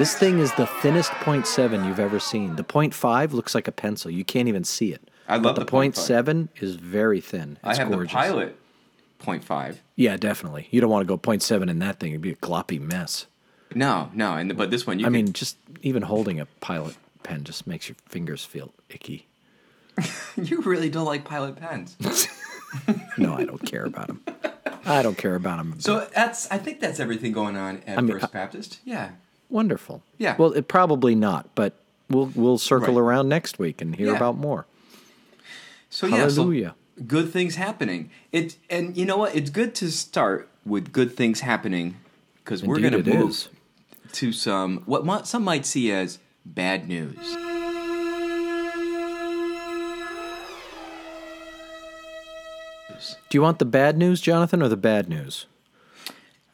This 0.00 0.14
thing 0.16 0.38
is 0.38 0.50
the 0.54 0.64
thinnest 0.66 1.10
point 1.20 1.46
seven 1.46 1.84
you've 1.84 2.00
ever 2.00 2.18
seen. 2.18 2.56
The 2.56 2.64
point 2.64 2.94
five 2.94 3.34
looks 3.34 3.54
like 3.54 3.68
a 3.68 3.72
pencil. 3.72 4.10
You 4.10 4.24
can't 4.24 4.48
even 4.48 4.64
see 4.64 4.94
it. 4.94 5.10
I 5.28 5.38
But 5.38 5.52
the 5.56 5.60
the 5.60 5.66
point 5.66 5.70
point 5.70 5.96
five. 5.96 6.04
seven 6.04 6.48
is 6.58 6.76
very 6.76 7.20
thin. 7.20 7.58
It's 7.62 7.78
I 7.78 7.82
have 7.82 7.90
gorgeous. 7.92 8.10
the 8.12 8.16
pilot 8.16 8.56
point 9.18 9.44
five. 9.44 9.82
Yeah, 9.96 10.16
definitely. 10.16 10.68
You 10.70 10.80
don't 10.80 10.88
want 10.88 11.02
to 11.02 11.06
go 11.06 11.18
point 11.18 11.42
seven 11.42 11.68
in 11.68 11.80
that 11.80 12.00
thing. 12.00 12.12
It'd 12.12 12.22
be 12.22 12.32
a 12.32 12.36
gloppy 12.36 12.80
mess. 12.80 13.26
No, 13.74 14.10
no, 14.14 14.32
and 14.36 14.56
but 14.56 14.70
this 14.70 14.86
one 14.86 14.98
you 15.00 15.04
I 15.04 15.08
can- 15.08 15.12
mean, 15.12 15.32
just 15.34 15.58
even 15.82 16.00
holding 16.00 16.40
a 16.40 16.46
pilot 16.60 16.96
pen 17.22 17.44
just 17.44 17.66
makes 17.66 17.86
your 17.90 17.96
fingers 18.08 18.42
feel 18.42 18.72
icky. 18.88 19.26
you 20.36 20.62
really 20.62 20.88
don't 20.88 21.04
like 21.04 21.24
pilot 21.26 21.56
pens. 21.56 21.96
No, 23.18 23.34
I 23.34 23.44
don't 23.44 23.62
care 23.66 23.84
about 23.84 24.06
them. 24.06 24.22
I 24.86 25.02
don't 25.02 25.18
care 25.18 25.34
about 25.34 25.58
them. 25.58 25.78
so 25.80 26.08
that's 26.14 26.50
I 26.50 26.56
think 26.56 26.80
that's 26.80 27.00
everything 27.00 27.32
going 27.32 27.56
on 27.58 27.82
at 27.86 27.98
I 27.98 28.00
mean, 28.00 28.18
First 28.18 28.32
Baptist. 28.32 28.78
Yeah. 28.84 29.10
Wonderful. 29.50 30.02
Yeah. 30.18 30.36
Well, 30.38 30.52
it 30.52 30.68
probably 30.68 31.14
not, 31.14 31.54
but 31.54 31.74
we'll 32.08 32.30
we'll 32.34 32.58
circle 32.58 32.94
Right. 32.94 33.00
around 33.00 33.28
next 33.28 33.58
week 33.58 33.82
and 33.82 33.94
hear 33.96 34.08
Yeah. 34.08 34.16
about 34.16 34.36
more. 34.38 34.66
So 35.90 36.06
yeah, 36.06 36.28
so 36.28 36.42
Hallelujah. 36.42 36.74
good 37.06 37.32
things 37.32 37.56
happening. 37.56 38.10
It 38.32 38.56
and 38.70 38.96
you 38.96 39.04
know 39.04 39.16
what? 39.16 39.34
It's 39.34 39.50
good 39.50 39.74
to 39.76 39.90
start 39.90 40.48
with 40.64 40.92
good 40.92 41.16
things 41.16 41.40
happening 41.40 41.96
because 42.44 42.62
we're 42.62 42.78
going 42.80 42.92
to 43.02 43.02
move 43.14 43.30
is. 43.30 43.48
to 44.12 44.32
some 44.32 44.82
what 44.86 45.26
some 45.26 45.42
might 45.42 45.66
see 45.66 45.90
as 45.90 46.18
bad 46.46 46.88
news. 46.88 47.16
Do 53.28 53.36
you 53.38 53.42
want 53.42 53.58
the 53.58 53.64
bad 53.64 53.96
news, 53.96 54.20
Jonathan, 54.20 54.62
or 54.62 54.68
the 54.68 54.76
bad 54.76 55.08
news? 55.08 55.46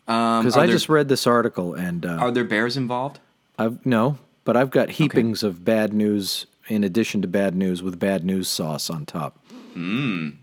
Um, 0.08 0.42
Because 0.42 0.56
are 0.56 0.60
I 0.60 0.66
there- 0.66 0.74
just 0.74 0.88
read 0.88 1.08
this 1.08 1.26
article 1.26 1.74
and 1.74 2.04
uh, 2.06 2.10
are 2.20 2.30
there 2.30 2.44
bears 2.44 2.76
involved? 2.76 3.18
I've 3.58 3.84
no, 3.86 4.18
but 4.44 4.56
I've 4.56 4.70
got 4.70 4.90
heapings 4.90 5.42
of 5.42 5.64
bad 5.64 5.92
news 5.92 6.46
in 6.68 6.84
addition 6.84 7.22
to 7.22 7.28
bad 7.28 7.54
news 7.54 7.82
with 7.82 7.98
bad 7.98 8.24
news 8.24 8.48
sauce 8.48 8.90
on 8.90 9.06
top. 9.06 9.38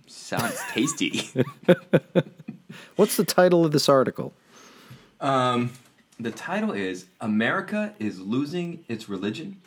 Sounds 0.08 0.60
tasty. 0.72 1.30
What's 2.96 3.18
the 3.18 3.24
title 3.24 3.66
of 3.66 3.72
this 3.72 3.88
article? 3.90 4.34
the 5.20 6.32
title 6.36 6.72
is 6.72 7.06
"America 7.22 7.94
is 8.00 8.20
Losing 8.20 8.84
Its 8.88 9.10
Religion." 9.10 9.58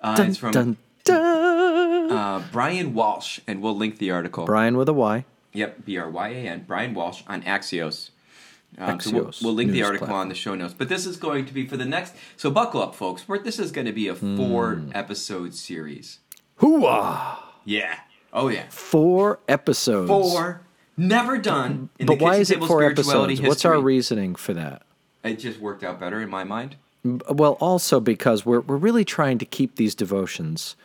Uh, 0.00 0.16
Dun, 0.16 0.28
it's 0.28 0.38
from 0.38 0.52
dun, 0.52 0.76
dun. 1.04 2.10
uh, 2.10 2.42
Brian 2.52 2.94
Walsh, 2.94 3.40
and 3.46 3.60
we'll 3.60 3.76
link 3.76 3.98
the 3.98 4.10
article. 4.10 4.46
Brian 4.46 4.76
with 4.78 4.88
a 4.88 4.94
Y. 4.94 5.24
Yep, 5.52 5.84
B 5.84 5.98
R 5.98 6.08
Y 6.08 6.28
A 6.28 6.48
N. 6.48 6.64
Brian 6.66 6.94
Walsh 6.94 7.22
on 7.28 7.42
Axios. 7.42 8.10
Um, 8.78 8.98
so 9.00 9.10
we'll, 9.12 9.32
we'll 9.42 9.54
link 9.54 9.72
the 9.72 9.82
article 9.82 10.06
platform. 10.06 10.20
on 10.22 10.28
the 10.28 10.34
show 10.34 10.54
notes. 10.54 10.74
But 10.76 10.88
this 10.88 11.04
is 11.06 11.16
going 11.16 11.44
to 11.46 11.52
be 11.52 11.66
for 11.66 11.76
the 11.76 11.84
next. 11.84 12.14
So 12.36 12.50
buckle 12.50 12.82
up, 12.82 12.94
folks. 12.94 13.28
We're, 13.28 13.38
this 13.38 13.58
is 13.58 13.72
going 13.72 13.86
to 13.86 13.92
be 13.92 14.08
a 14.08 14.14
four 14.14 14.74
Hmm. 14.76 14.90
episode 14.94 15.54
series. 15.54 16.18
Hooah! 16.60 17.36
Yeah. 17.64 17.98
Oh 18.32 18.48
yeah. 18.48 18.66
Four 18.70 19.40
episodes. 19.48 20.08
Four. 20.08 20.62
Never 20.96 21.38
done 21.38 21.88
in 21.98 22.06
but 22.06 22.18
the 22.18 22.24
why 22.24 22.36
is 22.36 22.50
it 22.50 22.62
four 22.62 22.82
episodes? 22.82 23.40
What's 23.40 23.64
our 23.64 23.80
reasoning 23.80 24.34
for 24.34 24.52
that? 24.54 24.82
It 25.24 25.38
just 25.38 25.58
worked 25.60 25.82
out 25.82 25.98
better 25.98 26.20
in 26.20 26.28
my 26.30 26.44
mind. 26.44 26.76
Well, 27.04 27.52
also 27.60 28.00
because 28.00 28.44
we're 28.44 28.60
we're 28.60 28.76
really 28.76 29.04
trying 29.04 29.38
to 29.38 29.44
keep 29.46 29.76
these 29.76 29.94
devotions 29.94 30.76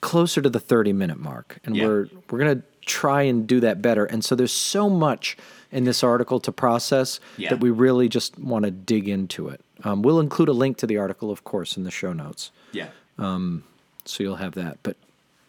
closer 0.00 0.40
to 0.40 0.48
the 0.48 0.60
30 0.60 0.92
minute 0.92 1.18
mark 1.18 1.58
and 1.64 1.76
Yeah. 1.76 1.86
we're 1.86 2.08
we're 2.30 2.38
going 2.38 2.60
to 2.60 2.66
try 2.86 3.22
and 3.22 3.46
do 3.46 3.60
that 3.60 3.80
better. 3.82 4.04
And 4.04 4.24
so 4.24 4.34
there's 4.34 4.52
so 4.52 4.88
much 4.90 5.36
in 5.70 5.84
this 5.84 6.02
article 6.02 6.40
to 6.40 6.50
process 6.52 7.20
Yeah. 7.36 7.50
that 7.50 7.60
we 7.60 7.70
really 7.70 8.08
just 8.08 8.38
want 8.38 8.64
to 8.64 8.70
dig 8.70 9.08
into 9.08 9.48
it. 9.48 9.60
Um, 9.84 10.02
we'll 10.02 10.20
include 10.20 10.48
a 10.48 10.52
link 10.52 10.76
to 10.78 10.86
the 10.86 10.96
article, 10.98 11.30
of 11.30 11.44
course, 11.44 11.76
in 11.76 11.84
the 11.84 11.90
show 11.90 12.12
notes. 12.12 12.50
Yeah. 12.72 12.88
So 13.18 14.22
you'll 14.22 14.36
have 14.36 14.54
that. 14.54 14.78
But 14.82 14.96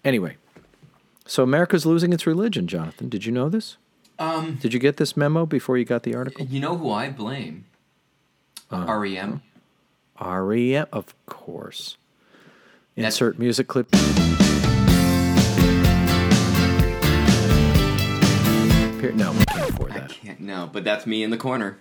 anyway, 0.03 0.35
so 1.25 1.41
America's 1.43 1.85
losing 1.85 2.13
its 2.13 2.27
religion, 2.27 2.67
Jonathan. 2.67 3.09
Did 3.09 3.25
you 3.25 3.31
know 3.31 3.49
this? 3.49 3.77
Um, 4.19 4.59
Did 4.61 4.73
you 4.73 4.79
get 4.79 4.97
this 4.97 5.17
memo 5.17 5.45
before 5.47 5.77
you 5.77 5.85
got 5.85 6.03
the 6.03 6.13
article? 6.13 6.45
You 6.45 6.59
know 6.59 6.77
who 6.77 6.91
I 6.91 7.09
blame? 7.09 7.65
Uh, 8.69 8.85
REM. 8.87 9.41
REM, 10.19 10.85
of 10.93 11.15
course. 11.25 11.97
That's- 12.95 13.15
Insert 13.15 13.39
music 13.39 13.67
clip. 13.67 13.87
No, 20.41 20.69
but 20.71 20.83
that's 20.83 21.05
me 21.05 21.23
in 21.23 21.29
the 21.29 21.37
corner 21.37 21.77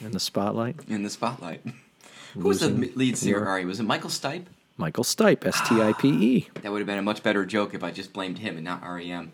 In 0.00 0.12
the 0.12 0.20
spotlight, 0.20 0.76
in 0.88 1.02
the 1.02 1.10
spotlight. 1.10 1.62
Who 2.34 2.40
was 2.48 2.60
the 2.60 2.68
Losing 2.68 2.96
lead 2.96 3.16
singer? 3.18 3.38
your- 3.38 3.48
Ari? 3.48 3.64
Was 3.64 3.78
it 3.80 3.84
Michael 3.84 4.10
Stipe? 4.10 4.44
Michael 4.76 5.04
Stipe, 5.04 5.42
ah, 5.44 5.48
S 5.48 5.68
T 5.68 5.80
I 5.80 5.92
P 5.92 6.08
E. 6.08 6.48
That 6.62 6.72
would 6.72 6.78
have 6.80 6.86
been 6.86 6.98
a 6.98 7.02
much 7.02 7.22
better 7.22 7.44
joke 7.46 7.74
if 7.74 7.84
I 7.84 7.90
just 7.92 8.12
blamed 8.12 8.38
him 8.38 8.56
and 8.56 8.64
not 8.64 8.82
REM. 8.82 9.30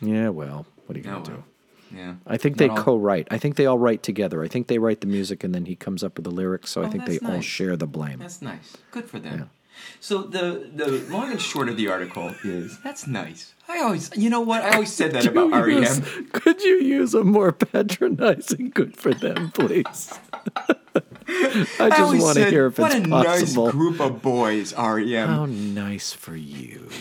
Yeah, 0.00 0.28
well, 0.28 0.66
what 0.86 0.96
are 0.96 1.00
you 1.00 1.04
No, 1.06 1.12
going 1.14 1.24
to 1.24 1.30
do? 1.32 1.44
yeah. 1.96 2.14
I 2.26 2.36
think 2.36 2.58
they 2.58 2.68
Not 2.68 2.78
all- 2.78 2.84
co-write. 2.84 3.26
I 3.30 3.38
think 3.38 3.56
they 3.56 3.66
all 3.66 3.78
write 3.78 4.02
together. 4.04 4.42
I 4.44 4.48
think 4.48 4.68
they 4.68 4.78
write 4.78 5.00
the 5.00 5.08
music 5.08 5.42
and 5.42 5.52
then 5.54 5.64
he 5.64 5.74
comes 5.74 6.04
up 6.04 6.16
with 6.16 6.24
the 6.24 6.30
lyrics. 6.30 6.70
So 6.70 6.82
I 6.82 6.86
Oh, 6.86 6.90
think 6.90 7.06
they 7.06 7.14
that's 7.18 7.24
all 7.24 7.30
nice. 7.36 7.44
share 7.44 7.76
the 7.76 7.88
blame. 7.88 8.20
That's 8.20 8.40
nice. 8.40 8.76
Good 8.92 9.06
for 9.06 9.18
them. 9.18 9.50
So 10.00 10.22
the 10.22 10.70
the 10.74 10.88
long 11.10 11.30
and 11.30 11.40
short 11.40 11.68
of 11.68 11.76
the 11.76 11.88
article 11.88 12.34
is 12.44 12.78
that's 12.80 13.06
nice. 13.06 13.54
I 13.66 13.80
always, 13.80 14.10
you 14.14 14.28
know 14.28 14.42
what? 14.42 14.62
I 14.62 14.74
always 14.74 14.92
said 14.92 15.12
that 15.12 15.24
about 15.24 15.50
Could 15.50 15.72
use- 15.72 16.00
REM. 16.00 16.28
Could 16.32 16.62
you 16.62 16.74
use 16.82 17.14
a 17.14 17.24
more 17.24 17.50
patronizing 17.50 18.70
good 18.74 18.94
for 18.94 19.14
them, 19.14 19.52
please? 19.52 20.12
I 21.78 21.88
just 21.88 22.00
always 22.00 22.22
want 22.22 22.36
to 22.36 22.50
hear 22.50 22.66
if 22.66 22.78
what 22.78 22.94
it's 22.94 23.06
a 23.06 23.08
possible. 23.08 23.64
nice 23.66 23.72
group 23.72 24.00
of 24.00 24.20
boys, 24.20 24.74
REM. 24.74 25.28
How 25.28 25.46
nice 25.46 26.12
for 26.12 26.36
you. 26.36 26.88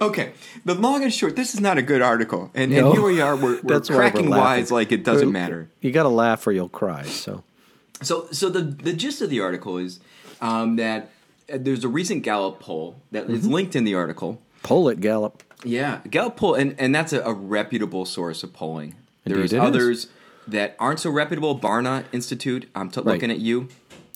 Okay, 0.00 0.32
the 0.64 0.74
long 0.74 1.02
and 1.02 1.12
short. 1.12 1.34
This 1.34 1.54
is 1.54 1.60
not 1.60 1.76
a 1.78 1.82
good 1.82 2.02
article, 2.02 2.50
and, 2.54 2.70
No. 2.70 2.86
and 2.90 2.92
here 2.98 3.02
we 3.04 3.20
are. 3.20 3.34
We're, 3.34 3.60
we're 3.62 3.78
we're 3.78 3.80
cracking 3.80 4.30
wise 4.30 4.70
like 4.70 4.92
it 4.92 5.02
doesn't 5.02 5.32
matter. 5.32 5.70
You 5.80 5.90
got 5.90 6.04
to 6.04 6.08
laugh 6.08 6.46
or 6.46 6.52
you'll 6.52 6.68
cry. 6.68 7.02
So 7.04 7.42
So, 8.02 8.28
so 8.30 8.48
the 8.48 8.60
the 8.62 8.92
gist 8.92 9.20
of 9.22 9.30
the 9.30 9.40
article 9.40 9.76
is 9.78 10.00
um, 10.40 10.76
that 10.76 11.10
uh, 11.52 11.58
there's 11.60 11.84
a 11.84 11.88
recent 11.88 12.22
Gallup 12.22 12.60
poll 12.60 13.00
that 13.10 13.28
is 13.28 13.42
Mm-hmm. 13.42 13.52
linked 13.52 13.76
in 13.76 13.84
the 13.84 13.94
article. 13.94 14.40
Poll 14.62 14.88
it, 14.88 15.00
Gallup. 15.00 15.42
Yeah, 15.64 16.00
Gallup 16.08 16.36
poll, 16.36 16.54
and, 16.54 16.74
and 16.78 16.94
that's 16.94 17.12
a, 17.12 17.20
a 17.22 17.32
reputable 17.32 18.04
source 18.04 18.42
of 18.44 18.52
polling. 18.52 18.94
There's 19.24 19.52
it 19.52 19.56
is. 19.56 19.62
others 19.62 20.06
that 20.46 20.76
aren't 20.78 21.00
so 21.00 21.10
reputable. 21.10 21.58
Barna 21.58 22.04
Institute. 22.12 22.68
I'm 22.74 22.90
t- 22.90 23.00
Right. 23.00 23.14
looking 23.14 23.30
at 23.30 23.38
you, 23.40 23.68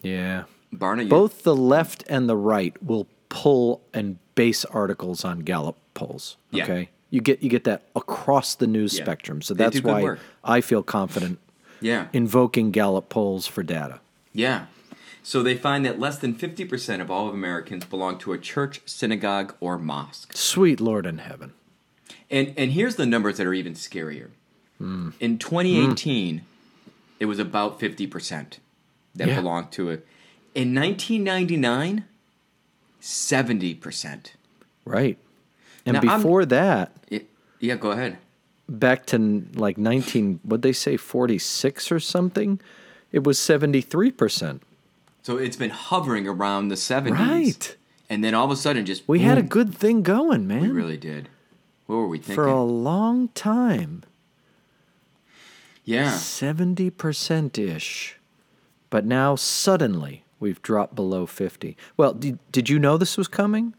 Yeah. 0.02 0.44
Barna. 0.72 1.02
You, 1.04 1.08
Both 1.08 1.42
the 1.42 1.54
left 1.56 2.04
and 2.08 2.28
the 2.28 2.36
right 2.36 2.80
will 2.82 3.06
pull 3.28 3.82
and 3.92 4.18
base 4.36 4.64
articles 4.66 5.24
on 5.24 5.40
Gallup 5.40 5.76
polls. 5.94 6.36
Yeah. 6.50 6.64
Okay. 6.64 6.88
You 7.10 7.20
get 7.20 7.42
you 7.42 7.50
get 7.50 7.64
that 7.64 7.82
across 7.96 8.54
the 8.54 8.66
news 8.66 8.96
Yeah. 8.96 9.04
spectrum. 9.04 9.42
So 9.42 9.52
that's 9.52 9.82
why 9.82 10.02
work. 10.02 10.18
I 10.44 10.60
feel 10.62 10.82
confident 10.82 11.38
Yeah, 11.82 12.08
invoking 12.12 12.70
Gallup 12.70 13.08
polls 13.08 13.46
for 13.46 13.62
data. 13.62 14.00
yeah. 14.32 14.66
So 15.24 15.40
they 15.40 15.56
find 15.56 15.84
that 15.86 16.00
less 16.00 16.18
than 16.18 16.34
50% 16.34 17.00
of 17.00 17.08
all 17.08 17.28
of 17.28 17.34
Americans 17.34 17.84
belong 17.84 18.18
to 18.18 18.32
a 18.32 18.38
church, 18.38 18.80
synagogue, 18.86 19.54
or 19.60 19.78
mosque. 19.78 20.32
Sweet 20.36 20.80
Lord 20.80 21.06
in 21.06 21.18
heaven. 21.18 21.52
And 22.28 22.52
and 22.56 22.72
here's 22.72 22.96
the 22.96 23.06
numbers 23.06 23.36
that 23.36 23.46
are 23.46 23.54
even 23.54 23.74
scarier. 23.74 24.30
Hmm. 24.78 25.10
In 25.20 25.38
2018, 25.38 26.42
it 27.20 27.26
was 27.26 27.38
about 27.38 27.78
50% 27.78 28.58
that 29.14 29.28
Yeah. 29.28 29.36
belonged 29.36 29.70
to 29.72 29.90
it. 29.90 30.04
In 30.56 30.74
1999, 30.74 32.04
70%. 33.00 34.32
Right. 34.84 35.18
And 35.86 35.94
Now, 35.94 36.00
I'm- 36.10 36.20
before 36.20 36.44
that, 36.46 36.92
It, 37.10 37.28
yeah, 37.60 37.76
go 37.76 37.90
ahead. 37.92 38.18
Back 38.78 39.06
to 39.06 39.44
like 39.54 39.78
19 39.78 40.40
what 40.42 40.62
they 40.62 40.72
say 40.72 40.96
46 40.96 41.92
or 41.92 42.00
something, 42.00 42.60
it 43.12 43.24
was 43.24 43.38
73%. 43.38 44.60
So 45.22 45.36
it's 45.36 45.56
been 45.56 45.70
hovering 45.70 46.26
around 46.26 46.68
the 46.68 46.74
70s. 46.74 47.10
Right. 47.12 47.76
And 48.10 48.22
then 48.24 48.34
all 48.34 48.44
of 48.44 48.50
a 48.50 48.56
sudden 48.56 48.84
just 48.84 49.06
We 49.08 49.20
had 49.20 49.38
a 49.38 49.42
good 49.42 49.74
thing 49.74 50.02
going, 50.02 50.46
man. 50.46 50.60
we 50.62 50.68
really 50.70 50.96
did. 50.96 51.28
What 51.86 51.96
were 51.96 52.08
we 52.08 52.18
thinking? 52.18 52.34
for 52.34 52.46
a 52.46 52.62
long 52.62 53.28
time. 53.28 54.02
yeah. 55.84 56.12
70% 56.12 57.58
ish. 57.58 58.16
But 58.90 59.04
now 59.06 59.36
suddenly 59.36 60.24
we've 60.38 60.60
dropped 60.62 60.94
below 60.94 61.26
50. 61.26 61.76
Well, 61.96 62.12
did, 62.12 62.38
did 62.50 62.68
you 62.68 62.78
know 62.78 62.96
this 62.98 63.16
was 63.16 63.28
coming? 63.28 63.74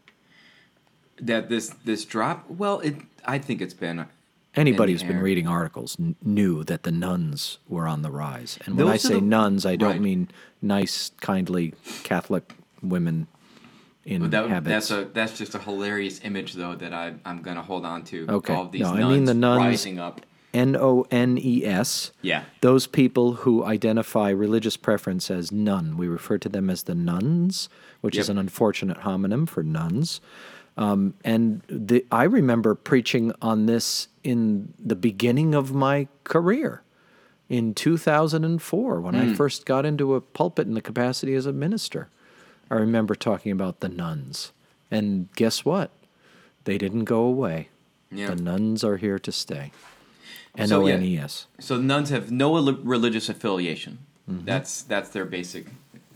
That 1.20 1.48
this 1.48 1.68
this 1.84 2.04
drop, 2.04 2.50
well, 2.50 2.80
it 2.80 2.96
I 3.24 3.38
think 3.38 3.60
it's 3.62 3.72
been 3.74 4.06
Anybody 4.56 4.92
who's 4.92 5.02
been 5.02 5.20
reading 5.20 5.48
articles 5.48 5.96
n- 5.98 6.14
knew 6.22 6.62
that 6.64 6.84
the 6.84 6.92
nuns 6.92 7.58
were 7.68 7.88
on 7.88 8.02
the 8.02 8.10
rise. 8.10 8.58
And 8.64 8.76
when 8.76 8.86
I 8.88 8.94
are 8.94 8.98
say 8.98 9.14
the- 9.14 9.20
nuns, 9.20 9.66
I 9.66 9.74
don't 9.76 9.92
right. 9.92 10.00
mean 10.00 10.28
nice, 10.62 11.10
kindly 11.20 11.74
Catholic 12.04 12.54
women 12.82 13.26
in 14.04 14.30
that, 14.30 14.48
habits. 14.48 14.88
that's 14.88 14.90
a 14.90 15.08
that's 15.12 15.36
just 15.38 15.54
a 15.54 15.58
hilarious 15.58 16.20
image 16.24 16.52
though 16.52 16.74
that 16.76 16.92
I 16.92 17.14
I'm 17.24 17.42
gonna 17.42 17.62
hold 17.62 17.84
on 17.84 18.04
to. 18.04 18.26
Okay. 18.28 18.52
All 18.54 18.66
of 18.66 18.72
these 18.72 18.82
No, 18.82 18.92
I 18.94 19.02
mean 19.08 19.24
the 19.24 19.34
nuns- 19.34 19.58
rising 19.58 19.98
up. 19.98 20.20
N 20.52 20.76
O 20.76 21.04
N 21.10 21.36
E 21.36 21.64
S. 21.64 22.12
Yeah. 22.22 22.44
Those 22.60 22.86
people 22.86 23.32
who 23.32 23.64
identify 23.64 24.28
religious 24.30 24.76
preference 24.76 25.28
as 25.32 25.50
nun, 25.50 25.96
we 25.96 26.06
refer 26.06 26.38
to 26.38 26.48
them 26.48 26.70
as 26.70 26.84
the 26.84 26.94
nuns, 26.94 27.68
which 28.02 28.16
is 28.16 28.28
Yep. 28.28 28.34
an 28.34 28.38
unfortunate 28.38 28.98
homonym 28.98 29.48
for 29.48 29.64
nuns. 29.64 30.20
Um, 30.76 31.14
and 31.24 31.62
the, 31.68 32.04
I 32.12 32.22
remember 32.24 32.74
preaching 32.76 33.32
on 33.42 33.66
this 33.66 34.06
in 34.24 34.72
the 34.84 34.96
beginning 34.96 35.54
of 35.54 35.72
my 35.72 36.08
career 36.24 36.82
in 37.48 37.74
2004 37.74 39.00
when 39.00 39.14
Hmm. 39.14 39.20
I 39.20 39.34
first 39.34 39.66
got 39.66 39.84
into 39.86 40.14
a 40.14 40.20
pulpit 40.20 40.66
in 40.66 40.74
the 40.74 40.80
capacity 40.80 41.34
as 41.34 41.46
a 41.46 41.52
minister. 41.52 42.08
I 42.70 42.74
remember 42.76 43.14
talking 43.14 43.52
about 43.52 43.80
the 43.80 43.88
nuns. 43.88 44.50
And 44.90 45.28
guess 45.36 45.64
what? 45.64 45.90
They 46.64 46.78
didn't 46.78 47.04
go 47.04 47.20
away. 47.20 47.68
Yeah. 48.10 48.28
The 48.34 48.42
nuns 48.42 48.82
are 48.82 48.96
here 48.96 49.18
to 49.18 49.30
stay. 49.32 49.72
N 50.56 50.68
So, 50.68 50.82
O 50.82 50.86
yeah. 50.86 50.94
N 50.94 51.02
E 51.02 51.18
S. 51.18 51.46
So 51.58 51.76
nuns 51.80 52.10
have 52.10 52.30
no 52.30 52.56
religious 52.72 53.28
affiliation. 53.28 53.98
Mm-hmm. 54.30 54.46
That's 54.46 54.82
that's 54.82 55.10
their 55.10 55.24
basic 55.26 55.66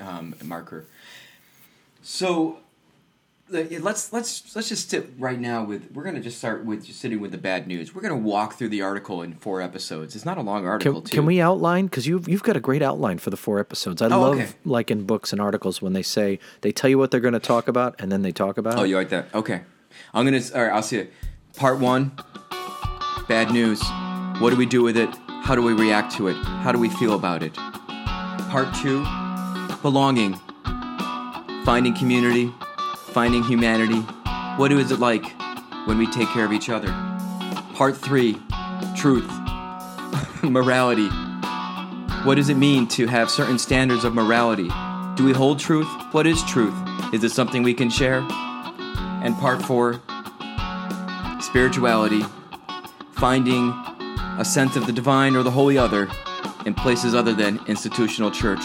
um, 0.00 0.34
marker. 0.42 0.86
So 2.02 2.58
let's 3.50 4.12
let's 4.12 4.54
let's 4.54 4.68
just 4.68 4.90
sit 4.90 5.10
right 5.18 5.38
now 5.40 5.64
with. 5.64 5.90
We're 5.92 6.04
gonna 6.04 6.20
just 6.20 6.38
start 6.38 6.64
with 6.64 6.84
just 6.86 7.00
sitting 7.00 7.20
with 7.20 7.30
the 7.32 7.38
bad 7.38 7.66
news. 7.66 7.94
We're 7.94 8.02
gonna 8.02 8.16
walk 8.16 8.54
through 8.54 8.68
the 8.68 8.82
article 8.82 9.22
in 9.22 9.34
four 9.34 9.60
episodes. 9.62 10.14
It's 10.14 10.24
not 10.24 10.38
a 10.38 10.42
long 10.42 10.66
article. 10.66 11.00
Can, 11.00 11.04
too. 11.10 11.16
can 11.16 11.26
we 11.26 11.40
outline? 11.40 11.86
Because 11.86 12.06
you've 12.06 12.28
you've 12.28 12.42
got 12.42 12.56
a 12.56 12.60
great 12.60 12.82
outline 12.82 13.18
for 13.18 13.30
the 13.30 13.36
four 13.36 13.58
episodes. 13.60 14.02
I 14.02 14.06
Oh, 14.06 14.20
love 14.20 14.34
okay. 14.36 14.48
like 14.64 14.90
in 14.90 15.04
books 15.04 15.32
and 15.32 15.40
articles 15.40 15.80
when 15.80 15.92
they 15.92 16.02
say 16.02 16.38
they 16.60 16.72
tell 16.72 16.90
you 16.90 16.98
what 16.98 17.10
they're 17.10 17.20
going 17.20 17.34
to 17.34 17.40
talk 17.40 17.68
about 17.68 17.94
and 17.98 18.10
then 18.12 18.22
they 18.22 18.32
talk 18.32 18.58
about 18.58 18.76
Oh, 18.78 18.82
it. 18.84 18.88
you 18.88 18.96
like 18.96 19.08
that? 19.10 19.34
Okay. 19.34 19.62
I'm 20.14 20.24
gonna. 20.24 20.40
All 20.54 20.62
right. 20.62 20.72
I'll 20.72 20.82
see 20.82 20.98
it. 20.98 21.12
Part 21.56 21.78
one. 21.78 22.12
Bad 23.28 23.50
news. 23.52 23.82
What 24.40 24.50
do 24.50 24.56
we 24.56 24.66
do 24.66 24.82
with 24.82 24.96
it? 24.96 25.10
How 25.42 25.54
do 25.54 25.62
we 25.62 25.72
react 25.72 26.14
to 26.16 26.28
it? 26.28 26.34
How 26.36 26.72
do 26.72 26.78
we 26.78 26.88
feel 26.90 27.14
about 27.14 27.42
it? 27.42 27.54
Part 27.54 28.74
two. 28.76 29.02
Belonging. 29.82 30.34
Finding 31.64 31.94
community. 31.94 32.52
Finding 33.18 33.42
humanity. 33.42 33.98
What 34.58 34.70
is 34.70 34.92
it 34.92 35.00
like 35.00 35.26
when 35.88 35.98
we 35.98 36.06
take 36.06 36.28
care 36.28 36.44
of 36.44 36.52
each 36.52 36.70
other? 36.70 36.86
Part 37.74 37.96
three. 37.96 38.40
Truth. 38.94 39.28
Morality. 40.44 41.08
What 42.22 42.36
does 42.36 42.48
it 42.48 42.56
mean 42.56 42.86
to 42.90 43.08
have 43.08 43.28
certain 43.28 43.58
standards 43.58 44.04
of 44.04 44.14
morality? 44.14 44.68
Do 45.16 45.24
we 45.24 45.32
hold 45.32 45.58
truth? 45.58 45.88
What 46.12 46.28
is 46.28 46.44
truth? 46.44 46.72
Is 47.12 47.24
it 47.24 47.32
something 47.32 47.64
we 47.64 47.74
can 47.74 47.90
share? 47.90 48.20
And 49.24 49.34
part 49.38 49.62
four, 49.62 50.00
spirituality, 51.40 52.22
finding 53.14 53.70
a 54.38 54.44
sense 54.44 54.76
of 54.76 54.86
the 54.86 54.92
divine 54.92 55.34
or 55.34 55.42
the 55.42 55.50
holy 55.50 55.76
other 55.76 56.08
in 56.64 56.72
places 56.72 57.16
other 57.16 57.34
than 57.34 57.58
institutional 57.66 58.30
church. 58.30 58.62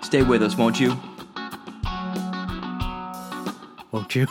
Stay 0.00 0.22
with 0.22 0.42
us, 0.42 0.56
won't 0.56 0.80
you? 0.80 0.98
You? 4.14 4.26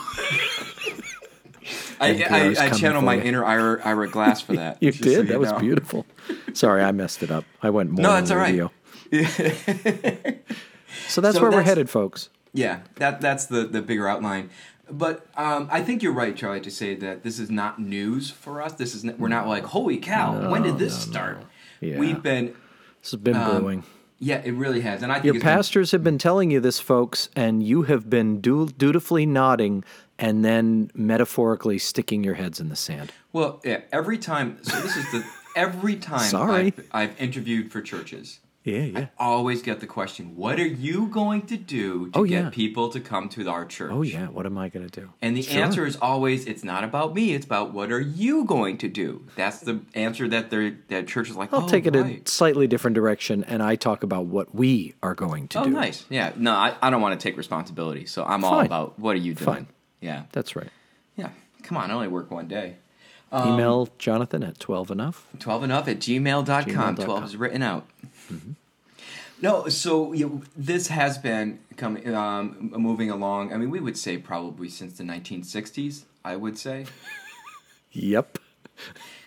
I, 2.02 2.24
I, 2.30 2.56
I 2.66 2.70
channel 2.70 3.02
my 3.02 3.16
you. 3.16 3.22
inner 3.24 3.44
Ira, 3.44 3.82
Ira 3.84 4.10
Glass 4.10 4.42
for 4.42 4.54
that. 4.54 4.78
You 4.82 4.92
just 4.92 5.04
so 5.04 5.10
did. 5.10 5.18
you 5.18 5.24
that 5.34 5.40
was 5.40 5.52
know. 5.52 5.60
beautiful. 5.60 6.06
Sorry, 6.54 6.82
I 6.82 6.92
messed 6.92 7.24
it 7.24 7.32
up. 7.32 7.44
I 7.62 7.70
went 7.70 7.92
more 7.92 8.02
No, 8.04 8.14
that's 8.14 8.32
all 8.32 8.38
right. 8.38 8.56
so 11.08 11.22
that's 11.22 11.36
So 11.36 11.42
where 11.42 11.52
we're 11.52 11.62
headed, 11.62 11.90
folks. 11.90 12.30
Yeah, 12.54 12.80
that 12.96 13.22
that's 13.22 13.46
the 13.46 13.66
the 13.66 13.82
bigger 13.82 14.08
outline. 14.08 14.50
But 14.92 15.28
um, 15.38 15.68
I 15.72 15.82
think 15.84 16.02
you're 16.02 16.14
right, 16.14 16.36
Charlie, 16.36 16.62
to 16.62 16.72
say 16.72 16.96
that 16.96 17.22
this 17.24 17.38
is 17.38 17.52
not 17.52 17.80
news 17.80 18.32
for 18.32 18.60
us. 18.62 18.74
This 18.74 18.96
is 18.96 19.04
we're 19.20 19.28
not 19.28 19.48
like, 19.48 19.66
holy 19.66 19.98
cow, 19.98 20.50
when 20.50 20.64
did 20.64 20.80
this 20.80 21.00
start? 21.00 21.44
Yeah. 21.80 22.00
We've 22.00 22.24
been, 22.24 22.56
This 23.02 23.12
has 23.12 23.20
been 23.20 23.36
Um, 23.36 23.60
brewing. 23.62 23.84
Yeah, 24.20 24.42
it 24.44 24.52
really 24.54 24.82
has, 24.82 25.02
and 25.04 25.12
I 25.12 25.16
think 25.16 25.26
Your 25.26 25.36
it's 25.36 25.44
been- 25.44 25.54
pastors 25.56 25.92
have 25.92 26.04
been 26.04 26.18
telling 26.18 26.52
you 26.52 26.60
this, 26.60 26.80
folks, 26.80 27.30
and 27.36 27.64
you 27.64 27.84
have 27.84 28.10
been 28.10 28.42
du- 28.42 28.68
dutifully 28.78 29.26
nodding 29.26 29.84
and 30.18 30.44
then 30.44 30.92
metaphorically 30.94 31.78
sticking 31.78 32.24
your 32.24 32.34
heads 32.36 32.60
in 32.60 32.68
the 32.70 32.76
sand. 32.76 33.12
well, 33.32 33.62
yeah. 33.64 33.82
Every 33.92 34.18
time, 34.18 34.58
so 34.62 34.80
this 34.82 34.98
is 34.98 35.10
the 35.12 35.24
every 35.56 35.96
time 35.96 36.20
Sorry. 36.30 36.66
I've, 36.68 36.88
I've 36.92 37.22
interviewed 37.22 37.72
for 37.72 37.82
churches. 37.82 38.40
Yeah, 38.70 39.00
yeah. 39.00 39.08
always 39.18 39.62
get 39.62 39.80
the 39.80 39.88
question, 39.88 40.36
what 40.36 40.60
are 40.60 40.68
you 40.68 41.08
going 41.08 41.44
to 41.48 41.58
do 41.58 42.10
to 42.12 42.20
Oh, 42.20 42.24
get 42.24 42.44
yeah. 42.44 42.50
people 42.50 42.90
to 42.90 43.00
come 43.00 43.30
to 43.30 43.50
our 43.50 43.66
church? 43.66 43.92
Oh 43.94 44.02
yeah. 44.02 44.28
What 44.28 44.46
am 44.46 44.58
I 44.58 44.70
going 44.70 44.88
to 44.88 45.02
do? 45.02 45.10
And 45.22 45.36
the 45.36 45.42
Sure. 45.42 45.64
answer 45.64 45.86
is 45.86 45.98
always, 46.02 46.46
it's 46.46 46.64
not 46.64 46.84
about 46.84 47.14
me. 47.16 47.34
It's 47.34 47.46
about 47.46 47.74
what 47.74 47.92
are 47.92 48.00
you 48.00 48.46
going 48.46 48.78
to 48.80 48.88
do. 48.88 49.26
That's 49.36 49.60
the 49.60 49.82
answer 49.94 50.28
that 50.28 50.50
they're, 50.50 50.78
that 50.90 51.08
church 51.08 51.30
is 51.30 51.36
like. 51.36 51.54
I'll 51.54 51.66
oh, 51.66 51.68
take 51.68 51.86
it 51.86 51.96
right. 51.96 52.28
a 52.28 52.30
slightly 52.30 52.68
different 52.68 52.96
direction, 52.96 53.44
and 53.46 53.62
I 53.64 53.76
talk 53.76 54.04
about 54.04 54.26
what 54.26 54.54
we 54.54 54.94
are 55.02 55.16
going 55.16 55.48
to 55.50 55.60
Oh, 55.60 55.64
do. 55.66 55.70
Oh, 55.70 55.74
nice. 55.74 56.06
Yeah. 56.10 56.32
No, 56.36 56.54
I, 56.54 56.76
I 56.82 56.90
don't 56.90 57.02
want 57.02 57.20
to 57.20 57.24
take 57.24 57.38
responsibility, 57.38 58.06
so 58.06 58.24
I'm 58.24 58.44
all 58.44 58.60
about 58.62 59.00
what 59.00 59.16
are 59.16 59.20
you 59.20 59.34
doing. 59.34 59.46
Fine. 59.46 59.68
Yeah. 60.02 60.24
That's 60.32 60.56
right. 60.56 60.70
Yeah. 61.16 61.30
Come 61.64 61.78
on, 61.78 61.92
I 61.92 61.94
only 61.94 62.08
work 62.08 62.32
one 62.32 62.48
day. 62.48 62.78
Um, 63.32 63.54
Email 63.54 63.90
Jonathan 64.00 64.42
at 64.42 64.60
twelve 64.60 64.90
enough. 64.90 65.28
12 65.38 65.64
enough 65.66 65.88
at 65.88 66.00
gmail.com. 66.00 66.46
Gmail.com. 66.66 66.96
12 66.96 67.24
is 67.26 67.38
written 67.38 67.62
out. 67.62 67.88
No, 69.42 69.68
so 69.70 70.14
you 70.14 70.28
know, 70.28 70.42
this 70.56 70.88
has 70.88 71.18
been 71.18 71.60
coming, 71.78 72.14
um, 72.14 72.72
moving 72.76 73.10
along. 73.10 73.54
I 73.54 73.58
mean, 73.58 73.70
we 73.70 73.80
would 73.80 73.98
say 73.98 74.18
probably 74.18 74.70
since 74.70 74.98
the 74.98 75.04
1960s. 75.04 76.04
I 76.26 76.36
would 76.36 76.58
say, 76.58 76.86
Yep, 77.92 78.38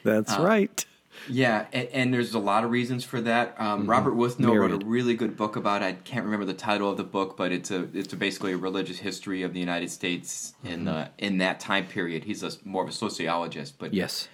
that's 0.05 0.35
Uh, 0.35 0.43
right. 0.43 0.85
yeah, 1.29 1.67
and, 1.73 1.89
and 1.89 2.15
there's 2.15 2.35
a 2.35 2.39
lot 2.39 2.65
of 2.65 2.71
reasons 2.71 3.03
for 3.05 3.21
that. 3.23 3.57
Um, 3.59 3.89
Robert 3.89 4.15
Wuthnow 4.15 4.55
wrote 4.59 4.71
a 4.83 4.85
really 4.85 5.15
good 5.15 5.37
book 5.37 5.57
about. 5.57 5.81
it. 5.83 5.87
I 5.87 5.93
can't 5.93 6.25
remember 6.27 6.45
the 6.45 6.53
title 6.55 6.91
of 6.91 6.99
the 6.99 7.05
book, 7.05 7.37
but 7.39 7.51
it's 7.51 7.71
a 7.71 7.89
it's 7.95 8.13
a 8.13 8.17
basically 8.17 8.53
a 8.53 8.59
religious 8.59 8.99
history 8.99 9.43
of 9.43 9.55
the 9.55 9.61
United 9.61 9.91
States 9.91 10.55
in 10.65 10.85
the 10.85 11.09
in 11.19 11.39
that 11.39 11.59
time 11.59 11.87
period. 11.87 12.25
He's 12.25 12.43
a 12.43 12.51
more 12.65 12.83
of 12.83 12.91
a 12.91 12.93
sociologist, 12.93 13.79
but 13.79 13.95
Yes. 13.95 14.29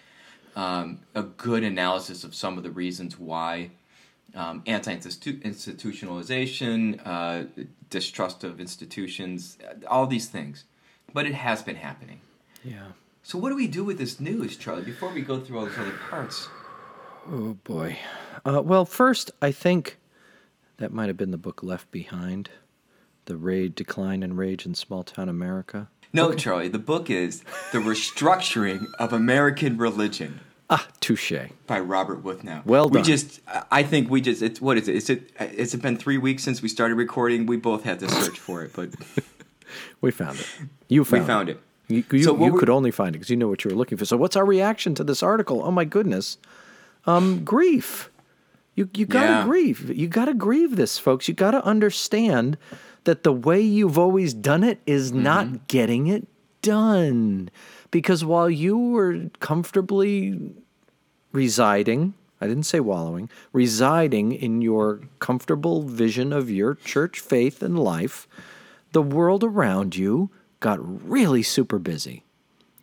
um, 0.56 1.00
a 1.14 1.22
good 1.22 1.62
analysis 1.62 2.24
of 2.24 2.34
some 2.34 2.58
of 2.58 2.64
the 2.64 2.70
reasons 2.72 3.16
why 3.18 3.70
um, 4.38 4.62
anti-institutionalization, 4.66 7.00
uh, 7.04 7.44
distrust 7.90 8.44
of 8.44 8.60
institutions, 8.60 9.58
uh, 9.68 9.74
all 9.88 10.06
these 10.06 10.28
things. 10.28 10.64
But 11.12 11.26
it 11.26 11.34
has 11.34 11.62
been 11.62 11.76
happening. 11.76 12.20
Yeah. 12.64 12.92
So 13.22 13.38
what 13.38 13.50
do 13.50 13.56
we 13.56 13.66
do 13.66 13.84
with 13.84 13.98
this 13.98 14.20
news, 14.20 14.56
Charlie? 14.56 14.82
Before 14.82 15.12
we 15.12 15.22
go 15.22 15.40
through 15.40 15.58
all 15.58 15.66
these 15.66 15.76
other 15.76 15.98
parts. 16.08 16.48
Oh 17.30 17.58
boy. 17.64 17.98
Uh, 18.44 18.62
well, 18.64 18.84
first, 18.84 19.32
I 19.42 19.50
think 19.50 19.98
that 20.76 20.92
might 20.92 21.08
have 21.08 21.16
been 21.16 21.32
the 21.32 21.36
book 21.36 21.62
Left 21.62 21.90
Behind, 21.90 22.50
the 23.24 23.36
raid, 23.36 23.74
decline 23.74 24.22
and 24.22 24.38
rage 24.38 24.64
in 24.64 24.74
small 24.74 25.02
town 25.02 25.28
America. 25.28 25.88
No, 26.12 26.32
Charlie. 26.32 26.68
The 26.68 26.78
book 26.78 27.10
is 27.10 27.42
"The 27.72 27.78
Restructuring 27.78 28.86
of 28.98 29.12
American 29.12 29.76
Religion" 29.76 30.40
Ah, 30.70 30.86
touche. 31.00 31.32
by 31.66 31.80
Robert 31.80 32.22
Wuthnow. 32.22 32.64
Well 32.66 32.88
done. 32.88 33.00
We 33.02 33.06
just, 33.06 33.40
I 33.70 33.82
think 33.82 34.10
we 34.10 34.20
just. 34.20 34.42
It's 34.42 34.60
what 34.60 34.76
is 34.76 34.86
it? 34.88 34.96
Is 34.96 35.08
it? 35.10 35.30
It's 35.40 35.74
been 35.76 35.96
three 35.96 36.18
weeks 36.18 36.42
since 36.42 36.60
we 36.60 36.68
started 36.68 36.96
recording. 36.96 37.46
We 37.46 37.56
both 37.56 37.84
had 37.84 38.00
to 38.00 38.08
search 38.10 38.38
for 38.38 38.62
it, 38.62 38.72
but 38.74 38.90
We 40.00 40.10
found 40.10 40.38
it. 40.40 40.46
You 40.88 41.04
found. 41.04 41.12
we 41.22 41.26
found 41.26 41.26
found 41.26 41.48
it. 41.50 41.60
You, 41.88 42.04
you, 42.12 42.22
So 42.22 42.44
you 42.44 42.52
could 42.58 42.68
only 42.68 42.90
find 42.90 43.14
it 43.14 43.18
because 43.18 43.30
you 43.30 43.36
know 43.36 43.48
what 43.48 43.64
you 43.64 43.70
were 43.70 43.76
looking 43.76 43.96
for. 43.96 44.04
So, 44.04 44.16
what's 44.18 44.36
our 44.36 44.44
reaction 44.44 44.94
to 44.96 45.04
this 45.04 45.22
article? 45.22 45.62
Oh 45.64 45.70
my 45.70 45.84
goodness, 45.86 46.36
um, 47.06 47.44
grief. 47.44 48.10
You 48.74 48.90
you 48.94 49.06
gotta 49.06 49.26
Yeah. 49.26 49.44
grieve. 49.44 49.90
You 49.96 50.06
gotta 50.06 50.34
grieve 50.34 50.76
this, 50.76 50.98
folks. 50.98 51.28
You 51.28 51.34
gotta 51.34 51.64
understand 51.64 52.58
that 53.04 53.22
the 53.22 53.32
way 53.32 53.60
you've 53.60 53.98
always 53.98 54.34
done 54.34 54.62
it 54.64 54.80
is 54.86 55.12
Mm-hmm. 55.12 55.22
not 55.22 55.68
getting 55.68 56.06
it 56.08 56.28
done. 56.60 57.48
Because 57.90 58.24
while 58.24 58.50
you 58.50 58.76
were 58.76 59.30
comfortably 59.40 60.54
residing, 61.32 62.14
I 62.40 62.46
didn't 62.46 62.64
say 62.64 62.80
wallowing, 62.80 63.30
residing 63.52 64.32
in 64.32 64.62
your 64.62 65.00
comfortable 65.18 65.82
vision 65.82 66.32
of 66.32 66.50
your 66.50 66.74
church 66.74 67.20
faith 67.20 67.62
and 67.62 67.78
life, 67.78 68.28
the 68.92 69.02
world 69.02 69.44
around 69.44 69.96
you 69.96 70.30
got 70.60 70.78
really 71.08 71.42
super 71.42 71.78
busy 71.78 72.24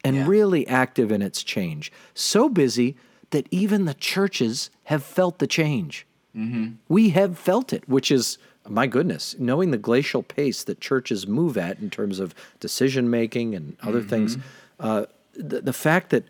and 0.03 0.15
Yeah. 0.15 0.27
really 0.27 0.67
active 0.67 1.11
in 1.11 1.21
its 1.21 1.43
change. 1.43 1.91
So 2.13 2.49
busy 2.49 2.95
that 3.31 3.47
even 3.51 3.85
the 3.85 3.93
churches 3.93 4.69
have 4.85 5.03
felt 5.03 5.39
the 5.39 5.47
change. 5.47 6.05
Mm-hmm. 6.35 6.73
We 6.87 7.09
have 7.09 7.37
felt 7.39 7.73
it, 7.73 7.87
which 7.89 8.11
is, 8.11 8.37
my 8.67 8.87
goodness, 8.87 9.35
knowing 9.39 9.71
the 9.71 9.77
glacial 9.77 10.21
pace 10.21 10.63
that 10.65 10.79
churches 10.79 11.27
move 11.27 11.57
at 11.57 11.79
in 11.79 11.89
terms 11.89 12.19
of 12.19 12.35
decision 12.59 13.09
making 13.09 13.55
and 13.55 13.77
other 13.81 14.01
things. 14.01 14.37
Mm-hmm. 14.37 14.47
Uh, 14.79 15.05
the, 15.33 15.61
the 15.61 15.73
fact 15.73 16.09
that, 16.09 16.23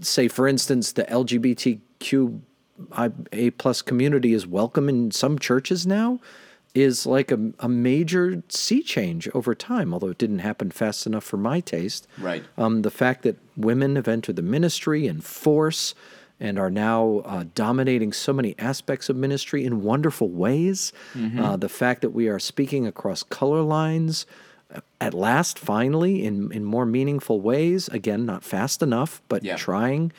say, 0.00 0.28
for 0.28 0.46
instance, 0.46 0.92
the 0.92 1.04
LGBTQ 1.04 2.40
a 3.32 3.50
plus 3.52 3.82
community 3.82 4.32
is 4.32 4.46
welcome 4.46 4.88
in 4.88 5.10
some 5.10 5.38
churches 5.38 5.86
now 5.86 6.20
is 6.74 7.06
like 7.06 7.30
a, 7.30 7.52
a 7.60 7.68
major 7.68 8.42
sea 8.50 8.82
change 8.82 9.28
over 9.32 9.54
time, 9.54 9.94
although 9.94 10.10
it 10.10 10.18
didn't 10.18 10.40
happen 10.40 10.70
fast 10.70 11.06
enough 11.06 11.24
for 11.24 11.38
my 11.38 11.60
taste. 11.60 12.06
Right. 12.18 12.44
Um, 12.58 12.82
the 12.82 12.90
fact 12.90 13.22
that 13.22 13.38
women 13.56 13.96
have 13.96 14.08
entered 14.08 14.36
the 14.36 14.42
ministry 14.42 15.06
in 15.06 15.22
force 15.22 15.94
and 16.38 16.58
are 16.58 16.70
now 16.70 17.22
uh, 17.24 17.44
dominating 17.54 18.12
so 18.12 18.34
many 18.34 18.54
aspects 18.58 19.08
of 19.08 19.16
ministry 19.16 19.64
in 19.64 19.82
wonderful 19.82 20.28
ways. 20.28 20.92
Uh, 21.40 21.56
the 21.56 21.68
fact 21.70 22.02
that 22.02 22.10
we 22.10 22.28
are 22.28 22.38
speaking 22.38 22.86
across 22.86 23.22
color 23.22 23.62
lines 23.62 24.26
at 25.00 25.14
last, 25.14 25.58
finally, 25.58 26.24
in, 26.24 26.50
in 26.52 26.64
more 26.64 26.86
meaningful 26.86 27.40
ways. 27.40 27.88
Again, 27.88 28.26
not 28.26 28.42
fast 28.44 28.82
enough, 28.82 29.20
but 29.28 29.44
Yeah. 29.44 29.56
trying. 29.56 30.12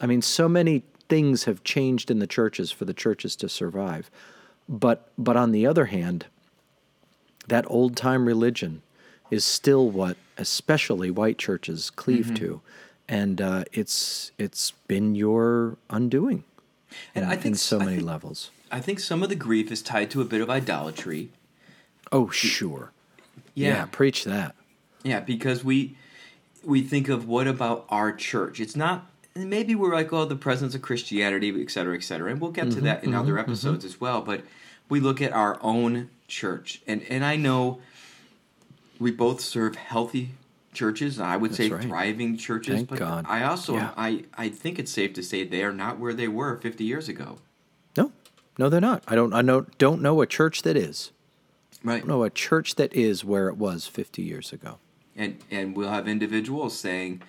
I 0.00 0.06
mean, 0.06 0.22
so 0.22 0.48
many 0.48 0.82
things 1.08 1.44
have 1.44 1.62
changed 1.64 2.10
in 2.10 2.18
the 2.18 2.26
churches 2.26 2.72
for 2.72 2.84
the 2.84 2.94
churches 2.94 3.36
to 3.36 3.48
survive. 3.48 4.10
But, 4.68 5.08
but 5.18 5.36
on 5.36 5.52
the 5.52 5.66
other 5.66 5.86
hand, 5.86 6.26
that 7.48 7.64
old 7.68 7.96
time 7.96 8.26
religion 8.26 8.82
is 9.30 9.44
still 9.44 9.90
what 9.90 10.16
especially 10.38 11.10
white 11.10 11.38
churches 11.38 11.90
cleave 11.90 12.26
Mm-hmm. 12.26 12.34
to 12.36 12.60
and 13.08 13.40
uh, 13.40 13.64
it's 13.72 14.30
it's 14.38 14.70
been 14.86 15.14
your 15.16 15.76
undoing 15.90 16.44
And 17.14 17.24
in, 17.24 17.30
I 17.30 17.34
think 17.34 17.46
in 17.46 17.54
so 17.56 17.78
many 17.80 17.96
think- 17.96 18.06
levels 18.06 18.50
I 18.70 18.80
think 18.80 19.00
some 19.00 19.22
of 19.22 19.28
the 19.28 19.34
grief 19.34 19.70
is 19.72 19.82
tied 19.82 20.10
to 20.12 20.20
a 20.22 20.24
bit 20.24 20.40
of 20.40 20.48
idolatry. 20.48 21.30
oh 22.12 22.30
sure 22.30 22.92
Yeah. 23.54 23.86
preach 23.86 24.24
that 24.24 24.54
Yeah, 25.02 25.20
because 25.20 25.64
we 25.64 25.96
we 26.64 26.82
think 26.82 27.08
of 27.08 27.26
what 27.26 27.46
about 27.46 27.86
our 27.88 28.12
church? 28.12 28.60
It's 28.60 28.76
not 28.76 29.10
maybe 29.34 29.74
we're 29.74 29.94
like, 29.94 30.12
oh, 30.12 30.24
the 30.24 30.36
presence 30.36 30.74
of 30.74 30.82
Christianity, 30.82 31.60
et 31.60 31.70
cetera, 31.70 31.96
et 31.96 32.02
cetera. 32.02 32.30
And 32.30 32.40
we'll 32.40 32.50
get 32.50 32.64
to 32.64 32.76
mm-hmm, 32.76 32.84
that 32.84 33.04
in 33.04 33.14
other 33.14 33.32
mm-hmm, 33.32 33.40
mm-hmm. 33.40 33.50
episodes 33.50 33.84
as 33.84 34.00
well. 34.00 34.20
But 34.22 34.42
we 34.88 35.00
look 35.00 35.20
at 35.22 35.32
our 35.32 35.58
own 35.62 36.10
church. 36.28 36.82
And 36.86 37.02
and 37.08 37.24
I 37.24 37.36
know 37.36 37.80
we 38.98 39.10
both 39.10 39.40
serve 39.40 39.76
healthy 39.76 40.30
churches. 40.72 41.20
I 41.20 41.36
would 41.36 41.54
say 41.54 41.68
right. 41.68 41.82
thriving 41.82 42.36
churches. 42.36 42.76
Thank 42.76 42.88
but 42.90 42.98
God. 42.98 43.26
I 43.28 43.44
also 43.44 43.74
Yeah. 43.74 43.90
I, 43.96 44.24
I 44.34 44.48
think 44.48 44.78
it's 44.78 44.92
safe 44.92 45.12
to 45.14 45.22
say 45.22 45.44
they 45.44 45.62
are 45.62 45.72
not 45.72 45.98
where 45.98 46.14
they 46.14 46.28
were 46.28 46.56
fifty 46.56 46.84
years 46.84 47.08
ago. 47.08 47.38
no 47.96 48.12
no 48.58 48.68
they're 48.68 48.80
not 48.80 49.02
i 49.06 49.14
don't 49.14 49.32
i 49.32 49.42
know 49.42 49.62
don't 49.78 50.02
know 50.02 50.20
a 50.20 50.26
church 50.26 50.62
that 50.62 50.76
is 50.76 51.10
Right. 51.84 52.06
Know 52.06 52.22
a 52.22 52.30
church 52.30 52.76
that 52.76 52.92
is 52.94 53.24
where 53.24 53.48
it 53.48 53.56
was 53.56 53.86
50 53.86 54.22
years 54.22 54.52
ago 54.52 54.78
and 55.16 55.38
and 55.50 55.76
we'll 55.76 55.90
have 55.90 56.08
individuals 56.08 56.78
saying, 56.78 57.22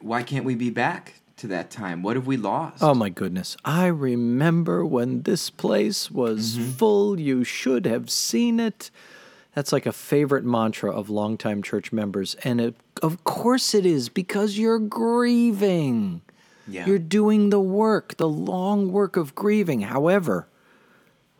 "Why 0.00 0.22
can't 0.22 0.44
we 0.44 0.54
be 0.54 0.70
back 0.70 1.14
to 1.38 1.46
that 1.48 1.70
time? 1.70 2.02
What 2.02 2.16
have 2.16 2.26
we 2.26 2.36
lost?" 2.36 2.82
Oh 2.82 2.94
my 2.94 3.08
goodness. 3.08 3.56
I 3.64 3.86
remember 3.86 4.84
when 4.84 5.22
this 5.22 5.50
place 5.50 6.10
was 6.10 6.56
Mm-hmm. 6.58 6.70
full. 6.72 7.18
You 7.20 7.44
should 7.44 7.86
have 7.86 8.10
seen 8.10 8.60
it. 8.60 8.90
That's 9.54 9.72
like 9.72 9.86
a 9.86 9.92
favorite 9.92 10.44
mantra 10.44 10.90
of 10.92 11.08
longtime 11.10 11.62
church 11.62 11.90
members. 11.92 12.36
And 12.44 12.60
it, 12.60 12.74
of 13.02 13.24
course 13.24 13.74
it 13.74 13.84
is 13.86 14.08
because 14.08 14.58
you're 14.58 14.78
grieving. 14.78 16.20
Yeah. 16.68 16.86
You're 16.86 16.98
doing 16.98 17.48
the 17.50 17.60
work, 17.60 18.16
the 18.18 18.28
long 18.28 18.92
work 18.92 19.16
of 19.16 19.34
grieving. 19.34 19.80
However, 19.80 20.46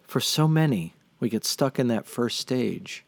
for 0.06 0.20
so 0.20 0.48
many, 0.48 0.94
we 1.20 1.28
get 1.28 1.44
stuck 1.44 1.78
in 1.78 1.88
that 1.88 2.06
first 2.06 2.38
stage 2.38 3.04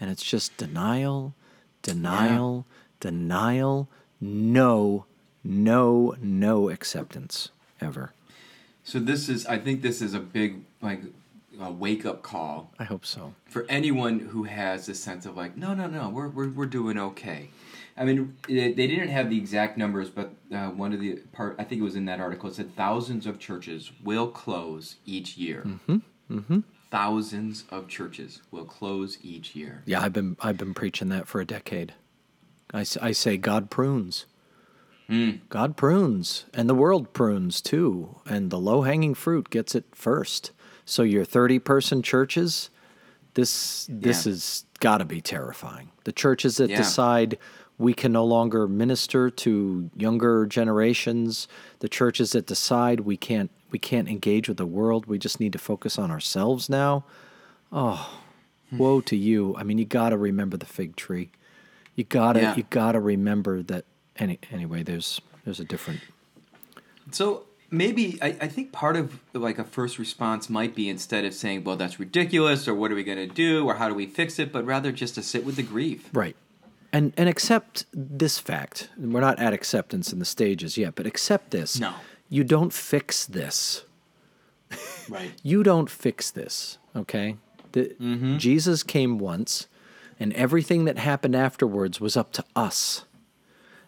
and 0.00 0.10
it's 0.10 0.22
just 0.22 0.56
denial, 0.56 1.34
denial, 1.82 2.66
denial, 3.00 3.88
no, 4.20 5.04
no, 5.44 6.14
no 6.20 6.70
acceptance 6.70 7.50
ever. 7.80 8.12
So 8.84 8.98
this 8.98 9.28
is, 9.28 9.46
I 9.46 9.58
think, 9.58 9.82
this 9.82 10.00
is 10.00 10.14
a 10.14 10.20
big 10.20 10.62
like 10.80 11.02
a 11.60 11.70
wake 11.70 12.06
up 12.06 12.22
call 12.22 12.72
I 12.78 12.84
hope 12.84 13.04
so. 13.04 13.34
for 13.44 13.66
anyone 13.68 14.18
who 14.18 14.44
has 14.44 14.88
a 14.88 14.94
sense 14.94 15.26
of 15.26 15.36
like, 15.36 15.56
no, 15.56 15.74
no, 15.74 15.86
no, 15.86 16.08
we're 16.08 16.28
we're, 16.28 16.48
we're 16.48 16.66
doing 16.66 16.98
okay. 16.98 17.50
I 17.96 18.04
mean, 18.04 18.36
they 18.48 18.72
they 18.72 18.86
didn't 18.86 19.08
have 19.08 19.28
the 19.28 19.36
exact 19.36 19.76
numbers, 19.76 20.08
but 20.08 20.32
uh, 20.52 20.68
one 20.68 20.94
of 20.94 21.00
the 21.00 21.16
part 21.32 21.56
I 21.58 21.64
think 21.64 21.80
it 21.80 21.84
was 21.84 21.96
in 21.96 22.06
that 22.06 22.20
article. 22.20 22.48
It 22.48 22.54
said 22.54 22.74
thousands 22.74 23.26
of 23.26 23.38
churches 23.38 23.92
will 24.02 24.28
close 24.28 24.96
each 25.04 25.36
year. 25.36 25.64
Mm-hmm. 25.66 25.96
Mm-hmm. 26.38 26.60
Thousands 26.90 27.64
of 27.70 27.86
churches 27.88 28.42
will 28.50 28.64
close 28.64 29.18
each 29.22 29.54
year. 29.54 29.82
Yeah, 29.86 30.00
I've 30.02 30.12
been 30.12 30.36
I've 30.40 30.56
been 30.58 30.74
preaching 30.74 31.08
that 31.10 31.28
for 31.28 31.40
a 31.40 31.44
decade. 31.46 31.94
I, 32.74 32.80
I 33.00 33.12
say 33.12 33.36
God 33.36 33.70
prunes. 33.70 34.26
Hmm. 35.08 35.30
God 35.48 35.76
prunes, 35.76 36.44
and 36.54 36.68
the 36.68 36.74
world 36.74 37.12
prunes 37.12 37.60
too, 37.60 38.20
and 38.26 38.50
the 38.50 38.58
low 38.60 38.82
hanging 38.82 39.14
fruit 39.14 39.50
gets 39.50 39.74
it 39.74 39.84
first. 39.92 40.52
So 40.84 41.02
your 41.02 41.24
thirty 41.24 41.58
person 41.58 42.02
churches, 42.02 42.70
this 43.34 43.86
this 43.90 44.26
Yeah. 44.26 44.32
has 44.32 44.64
got 44.80 44.98
to 44.98 45.04
be 45.04 45.20
terrifying. 45.20 45.90
The 46.04 46.12
churches 46.12 46.56
that 46.56 46.70
Yeah. 46.70 46.78
decide 46.78 47.38
we 47.78 47.94
can 47.94 48.12
no 48.12 48.24
longer 48.24 48.66
minister 48.68 49.30
to 49.30 49.90
younger 49.96 50.46
generations, 50.46 51.46
the 51.78 51.88
churches 51.88 52.32
that 52.32 52.46
decide 52.46 53.00
we 53.00 53.16
can't 53.16 53.50
we 53.70 53.78
can't 53.78 54.08
engage 54.08 54.48
with 54.48 54.56
the 54.58 54.66
world, 54.66 55.06
we 55.06 55.18
just 55.18 55.40
need 55.40 55.52
to 55.52 55.58
focus 55.58 55.98
on 55.98 56.10
ourselves 56.10 56.68
now. 56.68 57.04
Oh, 57.72 58.20
hmm. 58.70 58.78
woe 58.78 59.00
to 59.02 59.16
you. 59.16 59.54
I 59.56 59.62
mean, 59.62 59.78
you 59.78 59.84
got 59.84 60.10
to 60.10 60.16
remember 60.16 60.56
the 60.56 60.66
fig 60.66 60.96
tree. 60.96 61.30
You 61.94 62.04
got 62.04 62.34
to 62.34 62.40
Yeah. 62.40 62.56
you 62.56 62.64
got 62.70 62.92
to 62.92 63.00
remember 63.00 63.62
that 63.62 63.84
any 64.16 64.38
anyway, 64.52 64.82
there's 64.82 65.20
there's 65.44 65.60
a 65.60 65.64
different 65.64 66.00
So 67.10 67.44
maybe 67.70 68.18
I, 68.22 68.28
I 68.40 68.48
think 68.48 68.72
part 68.72 68.96
of 68.96 69.20
like 69.32 69.58
a 69.58 69.64
first 69.64 69.98
response 69.98 70.48
might 70.50 70.74
be 70.74 70.88
instead 70.88 71.24
of 71.24 71.34
saying, 71.34 71.64
"Well, 71.64 71.76
that's 71.76 71.98
ridiculous," 72.00 72.66
or 72.68 72.74
"What 72.74 72.90
are 72.92 72.94
we 72.94 73.04
going 73.04 73.18
to 73.18 73.32
do?" 73.32 73.66
or 73.66 73.74
"How 73.74 73.88
do 73.88 73.94
we 73.94 74.06
fix 74.06 74.38
it?" 74.38 74.52
but 74.52 74.64
rather 74.64 74.92
just 74.92 75.14
to 75.16 75.22
sit 75.22 75.44
with 75.44 75.56
the 75.56 75.62
grief. 75.62 76.08
Right. 76.12 76.36
And 76.92 77.12
and 77.16 77.28
accept 77.28 77.86
this 77.92 78.38
fact. 78.38 78.90
We're 78.96 79.20
not 79.20 79.38
at 79.38 79.52
acceptance 79.52 80.12
in 80.12 80.18
the 80.18 80.24
stages 80.24 80.76
yet, 80.76 80.94
but 80.94 81.06
accept 81.06 81.50
this. 81.50 81.78
No. 81.78 81.94
You 82.30 82.44
don't 82.44 82.72
fix 82.72 83.26
this. 83.26 83.84
Right. 85.08 85.32
You 85.42 85.64
don't 85.64 85.90
fix 85.90 86.30
this, 86.30 86.78
okay? 86.94 87.36
The, 87.72 87.96
mm-hmm. 88.00 88.38
Jesus 88.38 88.84
came 88.84 89.18
once, 89.18 89.66
and 90.20 90.32
everything 90.34 90.84
that 90.84 90.98
happened 90.98 91.34
afterwards 91.34 92.00
was 92.00 92.16
up 92.16 92.32
to 92.34 92.44
us. 92.54 93.04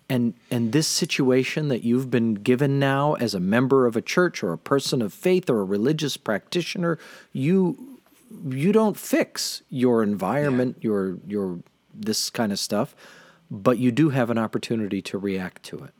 And 0.08 0.34
and 0.50 0.72
this 0.72 0.88
situation 0.88 1.68
that 1.68 1.84
you've 1.84 2.10
been 2.10 2.34
given 2.34 2.80
now 2.80 3.14
as 3.14 3.34
a 3.34 3.40
member 3.40 3.86
of 3.86 3.94
a 3.96 4.02
church 4.02 4.42
or 4.42 4.52
a 4.52 4.58
person 4.58 5.00
of 5.00 5.14
faith 5.14 5.48
or 5.48 5.60
a 5.60 5.64
religious 5.64 6.16
practitioner, 6.16 6.98
you 7.32 8.00
you 8.48 8.72
don't 8.72 8.96
fix 8.96 9.62
your 9.70 10.02
environment, 10.02 10.76
your 10.80 11.18
your 11.26 11.60
this 11.94 12.30
kind 12.30 12.50
of 12.50 12.58
stuff, 12.58 12.96
but 13.48 13.78
you 13.78 13.92
do 13.92 14.10
have 14.10 14.28
an 14.28 14.38
opportunity 14.38 15.00
to 15.02 15.18
react 15.18 15.62
to 15.62 15.78
it 15.84 15.94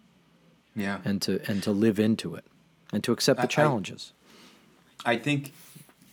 Yeah. 0.75 0.99
and 1.05 1.21
to 1.23 1.41
and 1.49 1.63
to 1.65 1.71
live 1.73 1.99
into 1.99 2.35
it 2.35 2.45
and 2.93 3.03
to 3.05 3.13
accept 3.13 3.39
the 3.41 3.45
I- 3.45 3.49
challenges. 3.49 4.13
I 5.05 5.17
think 5.17 5.53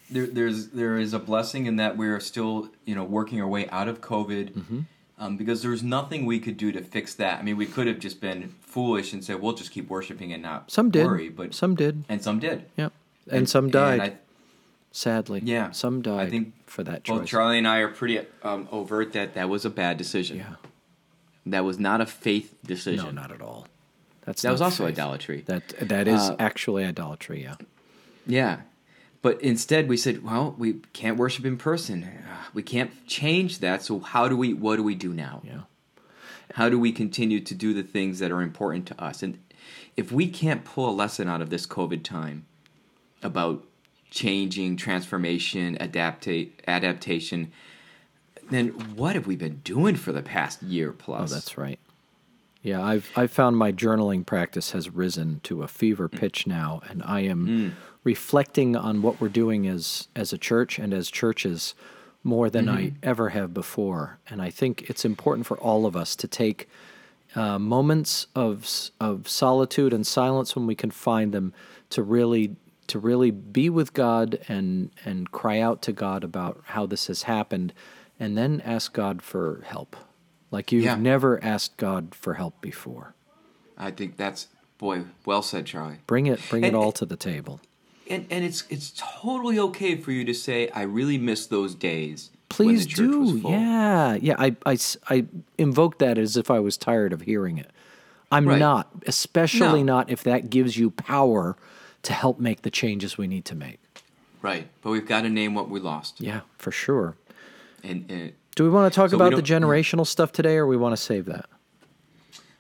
there, 0.09 0.25
there's 0.25 0.69
there 0.69 0.97
is 0.97 1.13
a 1.13 1.19
blessing 1.19 1.65
in 1.67 1.75
that 1.77 1.95
we're 1.97 2.19
still 2.19 2.69
you 2.85 2.95
know 2.95 3.03
working 3.03 3.39
our 3.41 3.47
way 3.47 3.67
out 3.69 3.87
of 3.87 4.01
COVID, 4.01 4.51
Mm-hmm. 4.53 4.79
um, 5.19 5.37
because 5.37 5.61
there's 5.61 5.83
nothing 5.83 6.25
we 6.25 6.39
could 6.39 6.57
do 6.57 6.71
to 6.71 6.81
fix 6.81 7.13
that. 7.15 7.39
I 7.39 7.43
mean, 7.43 7.57
we 7.57 7.65
could 7.67 7.85
have 7.87 7.99
just 7.99 8.19
been 8.19 8.55
foolish 8.61 9.13
and 9.13 9.23
said 9.23 9.41
we'll 9.41 9.53
just 9.53 9.71
keep 9.71 9.89
worshiping 9.89 10.33
and 10.33 10.41
not 10.41 10.71
Some 10.71 10.89
did. 10.89 11.05
worry, 11.05 11.29
but 11.29 11.53
some 11.53 11.75
did. 11.75 12.03
and 12.09 12.23
some 12.23 12.39
did, 12.39 12.65
Yeah. 12.77 12.89
And, 13.31 13.47
some 13.47 13.69
died, 13.69 13.99
I, 14.01 14.13
sadly. 14.91 15.41
Yeah. 15.43 15.69
Some 15.71 16.01
died 16.01 16.27
I 16.27 16.29
think 16.31 16.53
for 16.65 16.83
that 16.83 17.03
choice. 17.03 17.29
Charlie 17.29 17.59
and 17.59 17.67
I 17.67 17.77
are 17.79 17.89
pretty 17.89 18.19
um, 18.41 18.67
overt 18.71 19.13
that 19.13 19.35
that 19.35 19.49
was 19.49 19.65
a 19.65 19.69
bad 19.69 19.97
decision. 19.97 20.37
yeah. 20.37 20.55
That 21.45 21.63
was 21.63 21.77
not 21.77 22.01
a 22.01 22.05
faith 22.07 22.55
decision. 22.65 23.05
No, 23.05 23.21
not 23.21 23.31
at 23.31 23.41
all. 23.41 23.67
That's 24.29 24.43
That 24.43 24.51
was 24.51 24.61
also 24.61 24.85
faith. 24.85 24.93
idolatry. 24.93 25.43
That 25.47 25.69
that 25.79 26.07
is 26.07 26.19
Uh, 26.29 26.35
actually 26.37 26.85
idolatry, 26.85 27.41
yeah. 27.41 27.55
Yeah. 28.27 28.61
But 29.23 29.41
instead 29.41 29.89
we 29.89 29.97
said, 29.97 30.23
well, 30.23 30.53
we 30.55 30.73
can't 30.93 31.17
worship 31.17 31.45
in 31.45 31.57
person. 31.57 32.07
We 32.53 32.61
can't 32.61 32.91
change 33.07 33.57
that. 33.57 33.81
So 33.81 33.99
how 33.99 34.27
do 34.27 34.37
we 34.37 34.53
what 34.53 34.75
do 34.75 34.83
we 34.83 34.93
do 34.93 35.15
now? 35.15 35.41
Yeah. 35.43 35.61
How 36.53 36.69
do 36.69 36.77
we 36.79 36.91
continue 36.91 37.39
to 37.39 37.55
do 37.55 37.73
the 37.73 37.81
things 37.81 38.19
that 38.19 38.31
are 38.31 38.43
important 38.43 38.85
to 38.87 39.03
us? 39.03 39.23
And 39.23 39.39
if 39.97 40.11
we 40.11 40.27
can't 40.27 40.63
pull 40.63 40.87
a 40.87 40.93
lesson 40.93 41.27
out 41.27 41.41
of 41.41 41.49
this 41.49 41.65
COVID 41.65 42.03
time 42.03 42.45
about 43.23 43.65
changing, 44.11 44.77
transformation, 44.77 45.75
adapta- 45.81 46.49
adaptation, 46.67 47.51
then 48.51 48.67
what 48.95 49.15
have 49.15 49.25
we 49.25 49.35
been 49.35 49.61
doing 49.63 49.95
for 49.95 50.11
the 50.11 50.21
past 50.21 50.61
year 50.61 50.91
plus? 50.91 51.31
Oh, 51.31 51.33
that's 51.33 51.57
right. 51.57 51.79
Yeah, 52.61 52.83
I've 52.83 53.09
I've 53.15 53.31
found 53.31 53.57
my 53.57 53.71
journaling 53.71 54.25
practice 54.25 54.71
has 54.71 54.89
risen 54.89 55.39
to 55.43 55.63
a 55.63 55.67
fever 55.67 56.09
Mm. 56.09 56.19
pitch 56.19 56.45
now, 56.47 56.81
and 56.89 57.01
I 57.03 57.21
am 57.21 57.75
reflecting 58.03 58.75
on 58.75 59.01
what 59.01 59.21
we're 59.21 59.29
doing 59.29 59.67
as 59.67 60.07
as 60.15 60.33
a 60.33 60.37
church 60.37 60.77
and 60.79 60.93
as 60.93 61.09
churches 61.09 61.73
more 62.23 62.49
than 62.49 62.67
I 62.67 62.81
Mm-hmm. 62.87 62.95
ever 63.03 63.29
have 63.29 63.53
before. 63.53 64.19
And 64.29 64.41
I 64.41 64.49
think 64.49 64.89
it's 64.89 65.05
important 65.05 65.47
for 65.47 65.57
all 65.57 65.85
of 65.85 65.95
us 65.95 66.15
to 66.17 66.27
take 66.27 66.67
uh, 67.35 67.57
moments 67.59 68.27
of 68.35 68.67
of 68.99 69.27
solitude 69.29 69.93
and 69.93 70.05
silence 70.05 70.53
when 70.55 70.67
we 70.67 70.75
can 70.75 70.91
find 70.91 71.31
them 71.33 71.53
to 71.91 72.03
really 72.03 72.55
to 72.87 72.99
really 72.99 73.31
be 73.31 73.69
with 73.69 73.93
God 73.93 74.39
and 74.49 74.89
and 75.05 75.31
cry 75.31 75.61
out 75.61 75.81
to 75.83 75.93
God 75.93 76.23
about 76.25 76.61
how 76.65 76.85
this 76.87 77.07
has 77.07 77.23
happened, 77.23 77.71
and 78.19 78.37
then 78.37 78.61
ask 78.65 78.91
God 78.93 79.21
for 79.21 79.61
help, 79.65 79.95
like 80.51 80.71
you've 80.71 80.83
Yeah. 80.83 80.95
never 80.95 81.43
asked 81.43 81.77
God 81.77 82.13
for 82.15 82.35
help 82.35 82.59
before. 82.62 83.13
I 83.77 83.91
think 83.91 84.17
that's 84.17 84.47
boy, 84.77 85.03
well 85.25 85.41
said, 85.41 85.65
Charlie. 85.65 85.97
Bring 86.07 86.25
it 86.27 86.39
bring 86.49 86.63
it 86.63 86.73
all 86.75 86.91
to 86.93 87.05
the 87.05 87.17
table. 87.17 87.59
And 88.09 88.25
and 88.29 88.43
it's 88.43 88.63
it's 88.69 88.93
totally 88.97 89.59
okay 89.59 89.95
for 89.95 90.12
you 90.12 90.23
to 90.25 90.33
say 90.33 90.69
I 90.69 90.81
really 90.83 91.17
miss 91.17 91.45
those 91.47 91.75
days. 91.75 92.31
Please 92.49 92.85
the 92.88 92.93
church 92.93 93.15
was 93.15 93.31
do. 93.33 93.41
full." 93.41 93.51
Yeah. 93.51 94.15
Yeah. 94.15 94.49
I 94.65 95.25
invoke 95.57 95.99
that 95.99 96.17
as 96.17 96.35
if 96.35 96.49
I 96.49 96.59
was 96.59 96.77
tired 96.77 97.13
of 97.13 97.21
hearing 97.21 97.57
it. 97.57 97.69
I'm 98.31 98.47
Right. 98.47 98.59
not, 98.59 98.89
especially 99.07 99.81
No. 99.83 99.93
not 99.97 100.09
if 100.09 100.23
that 100.23 100.49
gives 100.49 100.77
you 100.77 100.91
power 100.91 101.55
to 102.03 102.13
help 102.13 102.39
make 102.39 102.62
the 102.62 102.69
changes 102.71 103.17
we 103.17 103.27
need 103.27 103.43
to 103.45 103.55
make. 103.55 103.79
Right. 104.41 104.67
But 104.81 104.91
we've 104.91 105.07
got 105.07 105.21
to 105.21 105.29
name 105.29 105.53
what 105.55 105.69
we 105.69 105.79
lost. 105.79 106.21
Yeah, 106.21 106.41
for 106.57 106.71
sure. 106.71 107.15
And, 107.83 108.05
and 108.09 108.33
Do 108.59 108.65
we 108.65 108.71
want 108.71 108.91
to 108.91 108.93
talk 108.93 109.11
So 109.11 109.15
about 109.15 109.37
the 109.37 109.41
generational 109.41 110.05
stuff 110.05 110.33
today 110.33 110.57
or 110.57 110.67
we 110.67 110.75
want 110.75 110.91
to 110.91 111.01
save 111.01 111.27
that? 111.27 111.45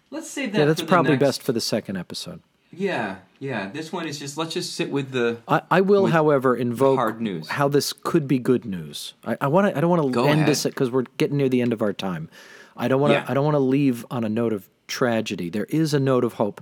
let's 0.09 0.29
save 0.29 0.53
that. 0.53 0.59
Yeah, 0.59 0.63
that's 0.63 0.81
probably 0.81 1.11
next- 1.11 1.19
best 1.19 1.43
for 1.43 1.51
the 1.51 1.59
second 1.59 1.97
episode. 1.97 2.41
Yeah, 2.71 3.17
yeah. 3.39 3.69
This 3.69 3.91
one 3.91 4.07
is 4.07 4.17
just 4.17 4.37
let's 4.37 4.53
just 4.53 4.75
sit 4.77 4.91
with 4.91 5.11
the. 5.11 5.39
I, 5.45 5.61
I 5.69 5.81
will, 5.81 6.05
however, 6.07 6.55
invoke 6.55 6.95
hard 6.97 7.19
news. 7.19 7.49
how 7.49 7.67
this 7.67 7.91
could 7.91 8.29
be 8.29 8.39
good 8.39 8.63
news. 8.63 9.13
I, 9.25 9.35
I 9.41 9.47
want 9.47 9.67
to. 9.67 9.77
I 9.77 9.81
don't 9.81 9.89
want 9.89 10.13
to 10.13 10.19
end 10.21 10.35
ahead. 10.41 10.47
this 10.47 10.63
because 10.63 10.89
we're 10.89 11.03
getting 11.17 11.35
near 11.35 11.49
the 11.49 11.59
end 11.61 11.73
of 11.73 11.81
our 11.81 11.91
time. 11.91 12.29
I 12.77 12.87
don't 12.87 13.01
want 13.01 13.11
to. 13.11 13.15
Yeah. 13.19 13.25
I 13.27 13.33
don't 13.33 13.43
want 13.43 13.55
to 13.55 13.59
leave 13.59 14.05
on 14.09 14.23
a 14.23 14.29
note 14.29 14.53
of 14.53 14.69
tragedy. 14.87 15.49
There 15.49 15.65
is 15.65 15.93
a 15.93 15.99
note 15.99 16.23
of 16.23 16.33
hope, 16.35 16.61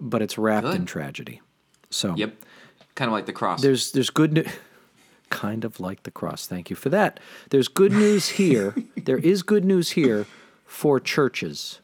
but 0.00 0.22
it's 0.22 0.38
wrapped 0.38 0.68
in 0.68 0.72
Good. 0.72 0.86
tragedy. 0.86 1.42
So 1.90 2.14
Yep. 2.16 2.36
Kind 2.94 3.10
of 3.10 3.12
like 3.12 3.26
the 3.26 3.34
cross. 3.34 3.60
there's 3.60 3.92
there's 3.92 4.08
good 4.08 4.32
news. 4.32 4.46
Kind 5.30 5.64
of 5.64 5.78
like 5.80 6.02
the 6.04 6.10
cross. 6.10 6.46
Thank 6.46 6.70
you 6.70 6.76
for 6.76 6.88
that. 6.88 7.20
There's 7.50 7.68
good 7.68 7.92
news 7.92 8.28
here. 8.30 8.74
there 8.96 9.18
is 9.18 9.42
good 9.42 9.64
news 9.64 9.90
here 9.90 10.26
for 10.64 10.98
churches. 11.00 11.80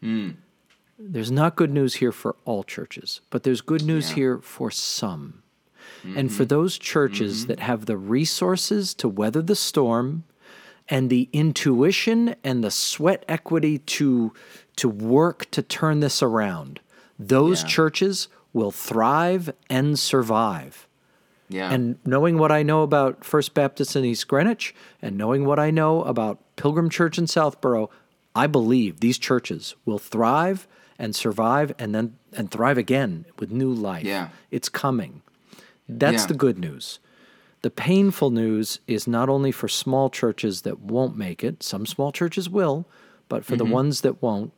Hmm. 0.00 0.30
There's 0.98 1.30
not 1.30 1.56
good 1.56 1.70
news 1.72 1.94
here 1.94 2.12
for 2.12 2.36
all 2.44 2.62
churches, 2.64 3.20
but 3.30 3.42
there's 3.42 3.60
good 3.62 3.82
news 3.84 4.10
Yeah. 4.10 4.14
here 4.16 4.38
for 4.38 4.70
some. 4.70 5.42
And 6.04 6.28
Mm-hmm. 6.28 6.36
for 6.36 6.44
those 6.44 6.78
churches 6.78 7.46
that 7.46 7.60
have 7.60 7.86
the 7.86 7.96
resources 7.96 8.92
to 8.94 9.08
weather 9.08 9.42
the 9.42 9.56
storm 9.56 10.24
and 10.88 11.08
the 11.10 11.28
intuition 11.32 12.34
and 12.44 12.62
the 12.64 12.70
sweat 12.70 13.24
equity 13.28 13.78
to 13.78 14.32
to 14.76 14.88
work 14.88 15.50
to 15.52 15.62
turn 15.62 16.00
this 16.00 16.22
around, 16.22 16.80
those 17.18 17.62
Yeah. 17.62 17.68
churches 17.68 18.28
will 18.52 18.70
thrive 18.70 19.52
and 19.68 19.98
survive. 19.98 20.86
Yeah. 21.50 21.72
And 21.72 21.98
knowing 22.06 22.38
what 22.38 22.52
I 22.52 22.62
know 22.62 22.82
about 22.82 23.24
First 23.24 23.54
Baptist 23.54 23.96
in 23.96 24.04
East 24.04 24.28
Greenwich 24.28 24.74
and 25.02 25.18
knowing 25.18 25.44
what 25.44 25.58
I 25.58 25.70
know 25.70 26.02
about 26.04 26.38
Pilgrim 26.56 26.88
Church 26.88 27.18
in 27.18 27.26
Southborough, 27.26 27.90
I 28.34 28.46
believe 28.46 29.00
these 29.00 29.18
churches 29.18 29.74
will 29.84 29.98
thrive 29.98 30.68
and 30.98 31.14
survive 31.14 31.74
and 31.78 31.94
then 31.94 32.16
and 32.32 32.50
thrive 32.50 32.78
again 32.78 33.26
with 33.40 33.50
new 33.50 33.72
life. 33.72 34.04
Yeah. 34.04 34.28
It's 34.52 34.68
coming. 34.68 35.22
That's 35.88 36.22
Yeah. 36.22 36.26
the 36.28 36.34
good 36.34 36.58
news. 36.58 37.00
The 37.62 37.70
painful 37.70 38.30
news 38.30 38.78
is 38.86 39.08
not 39.08 39.28
only 39.28 39.50
for 39.50 39.66
small 39.68 40.08
churches 40.08 40.62
that 40.62 40.80
won't 40.80 41.16
make 41.16 41.42
it, 41.42 41.62
some 41.62 41.84
small 41.84 42.12
churches 42.12 42.48
will, 42.48 42.86
but 43.28 43.44
for 43.44 43.56
the 43.56 43.64
mm-hmm. 43.64 43.74
ones 43.74 44.00
that 44.02 44.22
won't, 44.22 44.52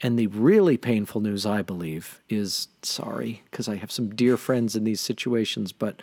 And 0.00 0.18
the 0.18 0.28
really 0.28 0.76
painful 0.76 1.20
news, 1.20 1.44
I 1.44 1.62
believe, 1.62 2.20
is 2.28 2.68
sorry, 2.82 3.42
because 3.50 3.68
I 3.68 3.76
have 3.76 3.90
some 3.90 4.14
dear 4.14 4.36
friends 4.36 4.76
in 4.76 4.84
these 4.84 5.00
situations, 5.00 5.72
but 5.72 6.00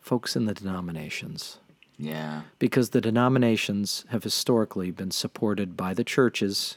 folks 0.00 0.34
in 0.34 0.46
the 0.46 0.54
denominations. 0.54 1.58
Yeah. 1.96 2.42
Because 2.58 2.90
the 2.90 3.00
denominations 3.00 4.04
have 4.08 4.24
historically 4.24 4.90
been 4.90 5.10
supported 5.12 5.76
by 5.76 5.94
the 5.94 6.04
churches. 6.04 6.76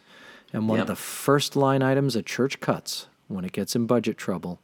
And 0.54 0.68
one 0.68 0.78
Yep. 0.78 0.84
of 0.84 0.88
the 0.88 0.96
first 1.02 1.56
line 1.56 1.82
items 1.82 2.16
a 2.16 2.22
church 2.22 2.60
cuts 2.60 3.08
when 3.28 3.46
it 3.46 3.54
gets 3.54 3.76
in 3.76 3.86
budget 3.88 4.18
trouble 4.18 4.60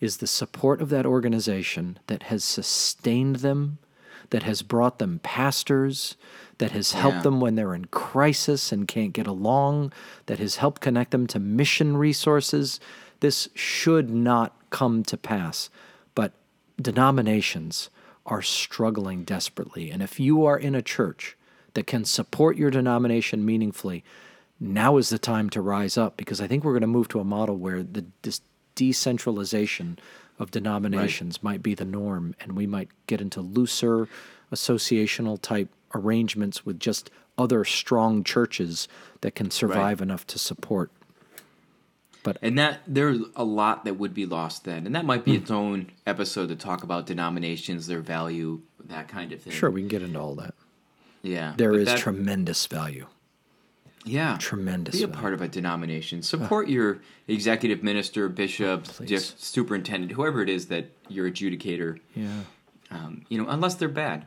is 0.00 0.16
the 0.16 0.26
support 0.26 0.82
of 0.82 0.88
that 0.90 1.06
organization 1.06 1.98
that 2.08 2.24
has 2.24 2.42
sustained 2.42 3.36
them, 3.36 3.78
that 4.30 4.42
has 4.44 4.62
brought 4.62 4.98
them 4.98 5.20
pastors, 5.22 6.16
that 6.58 6.72
has 6.72 6.92
helped 6.92 7.16
Yeah. 7.18 7.22
them 7.22 7.40
when 7.40 7.54
they're 7.54 7.74
in 7.74 7.86
crisis 7.86 8.72
and 8.72 8.86
can't 8.88 9.12
get 9.12 9.26
along, 9.26 9.92
that 10.26 10.38
has 10.38 10.56
helped 10.56 10.80
connect 10.80 11.10
them 11.10 11.26
to 11.28 11.38
mission 11.38 11.96
resources. 11.96 12.78
This 13.20 13.48
should 13.54 14.10
not 14.10 14.54
come 14.70 15.02
to 15.04 15.16
pass. 15.16 15.70
But 16.14 16.32
denominations 16.80 17.90
are 18.26 18.42
struggling 18.42 19.24
desperately. 19.24 19.90
And 19.90 20.02
if 20.02 20.20
you 20.20 20.44
are 20.44 20.58
in 20.58 20.74
a 20.74 20.82
church 20.82 21.36
that 21.74 21.86
can 21.86 22.04
support 22.04 22.56
your 22.56 22.70
denomination 22.70 23.44
meaningfully, 23.44 24.04
now 24.60 24.96
is 24.96 25.08
the 25.08 25.18
time 25.18 25.50
to 25.50 25.60
rise 25.60 25.98
up 25.98 26.16
because 26.16 26.40
I 26.40 26.46
think 26.46 26.62
we're 26.62 26.72
going 26.72 26.82
to 26.82 26.86
move 26.86 27.08
to 27.08 27.20
a 27.20 27.24
model 27.24 27.56
where 27.56 27.82
the 27.82 28.04
this 28.22 28.40
decentralization 28.74 29.98
of 30.42 30.50
denominations 30.50 31.42
might 31.42 31.62
be 31.62 31.74
the 31.74 31.84
norm 31.84 32.34
and 32.40 32.52
we 32.52 32.66
might 32.66 32.88
get 33.06 33.20
into 33.20 33.40
looser 33.40 34.08
associational 34.52 35.40
type 35.40 35.70
arrangements 35.94 36.66
with 36.66 36.80
just 36.80 37.10
other 37.38 37.64
strong 37.64 38.24
churches 38.24 38.88
that 39.20 39.34
can 39.34 39.50
survive 39.50 40.02
enough 40.02 40.26
to 40.26 40.38
support. 40.38 40.90
But 42.24 42.38
and 42.42 42.58
that 42.58 42.80
there's 42.86 43.20
a 43.34 43.44
lot 43.44 43.84
that 43.84 43.94
would 43.94 44.14
be 44.14 44.26
lost 44.26 44.64
then, 44.64 44.86
and 44.86 44.94
that 44.94 45.04
might 45.04 45.24
be 45.24 45.36
hmm. 45.36 45.42
its 45.42 45.50
own 45.50 45.90
episode 46.06 46.48
to 46.48 46.56
talk 46.56 46.84
about 46.84 47.06
denominations, 47.06 47.88
their 47.88 48.00
value, 48.00 48.60
that 48.84 49.08
kind 49.08 49.32
of 49.32 49.42
thing. 49.42 49.52
Sure, 49.52 49.70
we 49.70 49.80
can 49.80 49.88
get 49.88 50.02
into 50.02 50.20
all 50.20 50.36
that. 50.36 50.54
Yeah. 51.22 51.54
there 51.56 51.72
is 51.72 51.86
that- 51.86 51.98
tremendous 51.98 52.66
value. 52.66 53.06
Yeah 54.04 54.36
tremendous 54.40 54.96
Be 54.96 55.02
a 55.04 55.08
part 55.08 55.32
of 55.34 55.40
a 55.42 55.48
denomination. 55.48 56.22
Support 56.22 56.68
your 56.68 56.98
executive 57.28 57.82
minister, 57.82 58.28
bishop, 58.28 58.84
diff- 59.04 59.38
superintendent, 59.38 60.12
whoever 60.12 60.42
it 60.42 60.48
is 60.48 60.66
that 60.66 60.86
your 61.08 61.30
adjudicator. 61.30 61.98
Yeah. 62.14 62.40
Um, 62.90 63.24
you 63.28 63.38
know, 63.42 63.48
unless 63.48 63.76
they're 63.76 63.88
bad, 63.88 64.24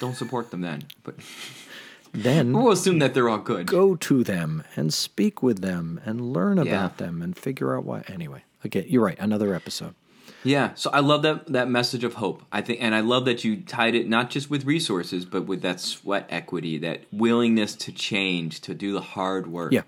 don't 0.00 0.14
support 0.16 0.50
them 0.50 0.60
then. 0.62 0.84
But 1.02 1.16
Then 2.12 2.52
we'll 2.54 2.72
assume 2.72 2.98
that 3.00 3.12
they're 3.12 3.28
all 3.28 3.38
good. 3.38 3.66
go 3.66 3.94
to 3.96 4.24
them 4.24 4.62
and 4.74 4.94
speak 4.94 5.42
with 5.42 5.60
them 5.60 6.00
and 6.06 6.32
learn 6.32 6.56
Yeah. 6.56 6.62
about 6.62 6.96
them 6.98 7.20
and 7.20 7.36
figure 7.36 7.76
out 7.76 7.84
why. 7.84 8.04
Anyway, 8.08 8.42
okay, 8.64 8.86
you're 8.88 9.02
right. 9.04 9.18
Another 9.18 9.54
episode. 9.54 9.94
Yeah, 10.46 10.72
so 10.74 10.90
I 10.92 11.00
love 11.00 11.22
that 11.22 11.46
that 11.48 11.68
message 11.68 12.04
of 12.04 12.14
hope. 12.14 12.42
I 12.52 12.60
think, 12.62 12.80
and 12.82 12.94
I 12.94 13.00
love 13.00 13.24
that 13.26 13.44
you 13.44 13.56
tied 13.62 13.94
it 13.94 14.08
not 14.08 14.30
just 14.30 14.48
with 14.50 14.64
resources, 14.64 15.24
but 15.24 15.42
with 15.46 15.62
that 15.62 15.80
sweat 15.80 16.26
equity, 16.30 16.78
that 16.78 17.02
willingness 17.12 17.74
to 17.76 17.92
change, 17.92 18.60
to 18.62 18.74
do 18.74 18.92
the 18.92 19.00
hard 19.00 19.46
work. 19.48 19.72
Yeah. 19.72 19.82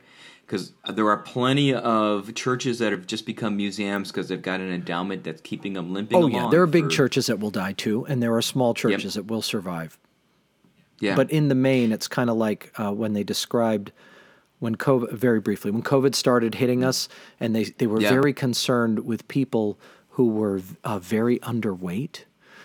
because 0.46 0.72
there 0.94 1.08
are 1.10 1.18
plenty 1.18 1.74
of 1.74 2.34
churches 2.34 2.78
that 2.78 2.90
have 2.92 3.06
just 3.06 3.26
become 3.26 3.54
museums 3.56 4.10
because 4.10 4.28
they've 4.28 4.40
got 4.40 4.60
an 4.60 4.70
endowment 4.72 5.22
that's 5.24 5.42
keeping 5.42 5.74
them 5.74 5.92
limping. 5.92 6.16
Oh 6.22 6.26
yeah, 6.26 6.48
there 6.50 6.62
are 6.62 6.66
big 6.66 6.84
for- 6.84 6.90
churches 6.90 7.26
that 7.26 7.38
will 7.38 7.50
die 7.50 7.72
too, 7.74 8.04
and 8.06 8.22
there 8.22 8.34
are 8.34 8.42
small 8.42 8.72
churches 8.74 9.14
that 9.14 9.26
will 9.26 9.42
survive. 9.42 9.98
Yeah, 11.00 11.14
But 11.14 11.30
in 11.30 11.46
the 11.48 11.54
main, 11.54 11.92
it's 11.92 12.08
kind 12.08 12.28
of 12.28 12.36
like 12.36 12.72
uh, 12.76 12.90
when 12.92 13.12
they 13.12 13.22
described 13.22 13.92
when 14.58 14.74
COVID, 14.74 15.12
very 15.12 15.38
briefly, 15.38 15.70
when 15.70 15.82
COVID 15.84 16.16
started 16.16 16.56
hitting 16.56 16.82
us, 16.82 17.08
and 17.38 17.54
they, 17.54 17.64
they 17.64 17.86
were 17.86 18.00
Yeah. 18.00 18.08
very 18.10 18.32
concerned 18.32 19.00
with 19.06 19.28
people 19.28 19.78
who 20.18 20.26
were 20.26 20.60
uh, 20.82 20.98
very 20.98 21.38
underweight 21.38 22.24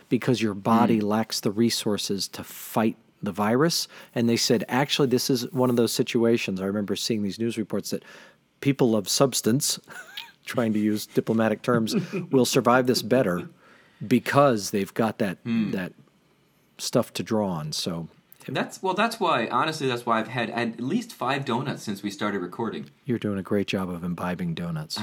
because 0.10 0.42
your 0.42 0.56
body 0.56 1.00
Mm. 1.00 1.04
lacks 1.04 1.40
the 1.40 1.52
resources 1.52 2.28
to 2.30 2.44
fight 2.44 2.98
the 3.22 3.32
virus. 3.32 3.88
And 4.16 4.28
they 4.28 4.38
said, 4.38 4.66
actually, 4.68 5.08
this 5.10 5.30
is 5.30 5.50
one 5.52 5.70
of 5.70 5.76
those 5.76 5.94
situations. 5.94 6.60
I 6.60 6.66
remember 6.66 6.96
seeing 6.96 7.22
these 7.22 7.38
news 7.38 7.56
reports 7.56 7.92
that 7.92 8.04
people 8.60 8.96
of 8.96 9.08
substance, 9.08 9.80
trying 10.46 10.74
to 10.74 10.80
use 10.80 11.06
diplomatic 11.06 11.62
terms, 11.62 11.96
will 12.32 12.46
survive 12.46 12.88
this 12.88 13.04
better 13.04 13.48
because 14.06 14.72
they've 14.72 14.94
got 14.96 15.20
that 15.20 15.38
Hmm. 15.44 15.70
that 15.72 15.94
stuff 16.80 17.14
to 17.14 17.22
draw 17.22 17.48
on. 17.50 17.72
So 17.72 18.08
that's 18.48 18.82
well. 18.82 18.96
That's 18.96 19.20
why, 19.20 19.46
honestly, 19.48 19.88
that's 19.88 20.08
why 20.08 20.20
I've 20.20 20.28
had 20.30 20.50
at 20.50 20.82
least 20.82 21.14
five 21.14 21.46
donuts 21.46 21.84
since 21.84 22.02
we 22.02 22.10
started 22.10 22.40
recording. 22.42 22.90
You're 23.06 23.20
doing 23.20 23.38
a 23.38 23.44
great 23.44 23.68
job 23.68 23.92
of 23.92 24.04
imbibing 24.04 24.56
donuts. 24.56 24.98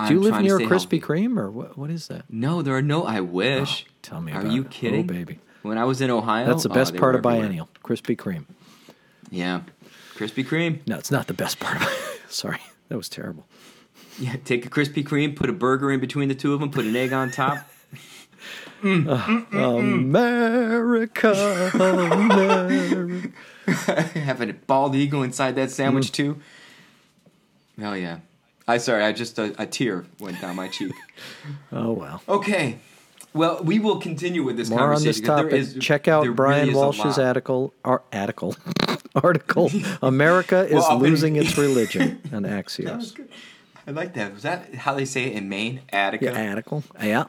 I'm, 0.00 0.08
Do 0.08 0.14
you 0.14 0.20
live 0.20 0.42
near 0.42 0.56
a 0.56 0.60
Krispy. 0.60 1.00
Kreme 1.00 1.38
or 1.38 1.50
what? 1.50 1.76
What 1.76 1.90
is 1.90 2.08
that? 2.08 2.24
No, 2.28 2.62
there 2.62 2.76
are 2.76 2.82
no. 2.82 3.04
I 3.04 3.20
oh, 3.20 3.24
wish. 3.24 3.86
Oh, 3.86 3.92
tell 4.02 4.20
me 4.20 4.32
Are 4.32 4.40
about 4.40 4.52
you 4.52 4.62
it. 4.62 4.66
Oh, 4.66 4.70
kidding, 4.70 5.06
baby. 5.06 5.38
When 5.62 5.76
I 5.78 5.84
was 5.84 6.00
in 6.00 6.10
Ohio, 6.10 6.46
That's 6.46 6.62
the 6.62 6.70
oh, 6.70 6.74
best 6.74 6.90
uh, 6.90 6.92
they 6.94 6.98
part 6.98 7.14
of 7.14 7.20
everywhere. 7.26 7.42
Biennial, 7.48 7.68
Krispy 7.84 8.16
Kreme. 8.16 8.46
Yeah, 9.30 9.62
Krispy 10.16 10.44
Kreme. 10.44 10.80
No, 10.86 10.96
it's 10.96 11.10
not 11.10 11.26
the 11.26 11.34
best 11.34 11.60
part. 11.60 11.80
Of 11.82 12.20
Sorry, 12.28 12.60
that 12.88 12.96
was 12.96 13.08
terrible. 13.08 13.46
Yeah, 14.18 14.36
take 14.44 14.64
a 14.66 14.70
Krispy 14.70 15.04
Kreme, 15.04 15.36
put 15.36 15.48
a 15.50 15.52
burger 15.52 15.90
in 15.92 16.00
between 16.00 16.28
the 16.28 16.34
two 16.34 16.52
of 16.54 16.60
them, 16.60 16.70
put 16.70 16.84
an 16.86 16.96
egg 16.96 17.12
on 17.12 17.30
top. 17.30 17.58
Mm, 18.82 19.04
mm, 19.04 19.46
mm, 19.50 19.78
America, 19.78 21.32
America. 21.74 23.30
Have 24.18 24.40
a 24.40 24.54
bald 24.54 24.94
eagle 24.94 25.22
inside 25.22 25.54
that 25.56 25.68
Mm. 25.68 25.72
sandwich 25.72 26.10
too. 26.12 26.38
Hell 27.78 27.94
yeah! 27.94 28.20
I 28.74 28.78
sorry, 28.78 29.04
I 29.04 29.12
just 29.12 29.38
a, 29.38 29.54
a 29.60 29.66
tear 29.66 30.04
went 30.18 30.40
down 30.40 30.56
my 30.56 30.68
cheek. 30.68 30.92
Oh 31.72 31.92
well. 31.92 32.22
Okay, 32.28 32.78
well 33.34 33.62
we 33.62 33.78
will 33.78 33.98
continue 33.98 34.42
with 34.42 34.56
this 34.56 34.70
More 34.70 34.80
on 34.80 34.86
conversation. 34.86 35.08
this 35.10 35.20
'cause 35.20 35.36
there 35.36 35.44
topic. 35.50 35.60
is- 35.60 35.84
Check 35.84 36.08
out 36.08 36.26
Brian 36.36 36.68
really 36.68 36.74
Walsh's 36.80 37.18
article. 37.18 37.72
Ar- 37.84 38.02
article. 38.12 38.56
article. 39.14 39.70
America 40.02 40.64
is 40.66 40.74
Well, 40.74 40.98
losing 40.98 41.36
its 41.36 41.56
religion. 41.58 42.20
An 42.32 42.44
Axios. 42.44 43.18
I 43.86 43.90
like 43.92 44.14
that. 44.14 44.32
Was 44.34 44.42
that 44.44 44.74
how 44.74 44.94
they 44.94 45.04
say 45.04 45.24
it 45.24 45.32
in 45.36 45.48
Maine? 45.48 45.80
Attica. 45.92 46.26
Yeah, 46.26 46.48
article. 46.50 46.84
Yeah. 47.02 47.24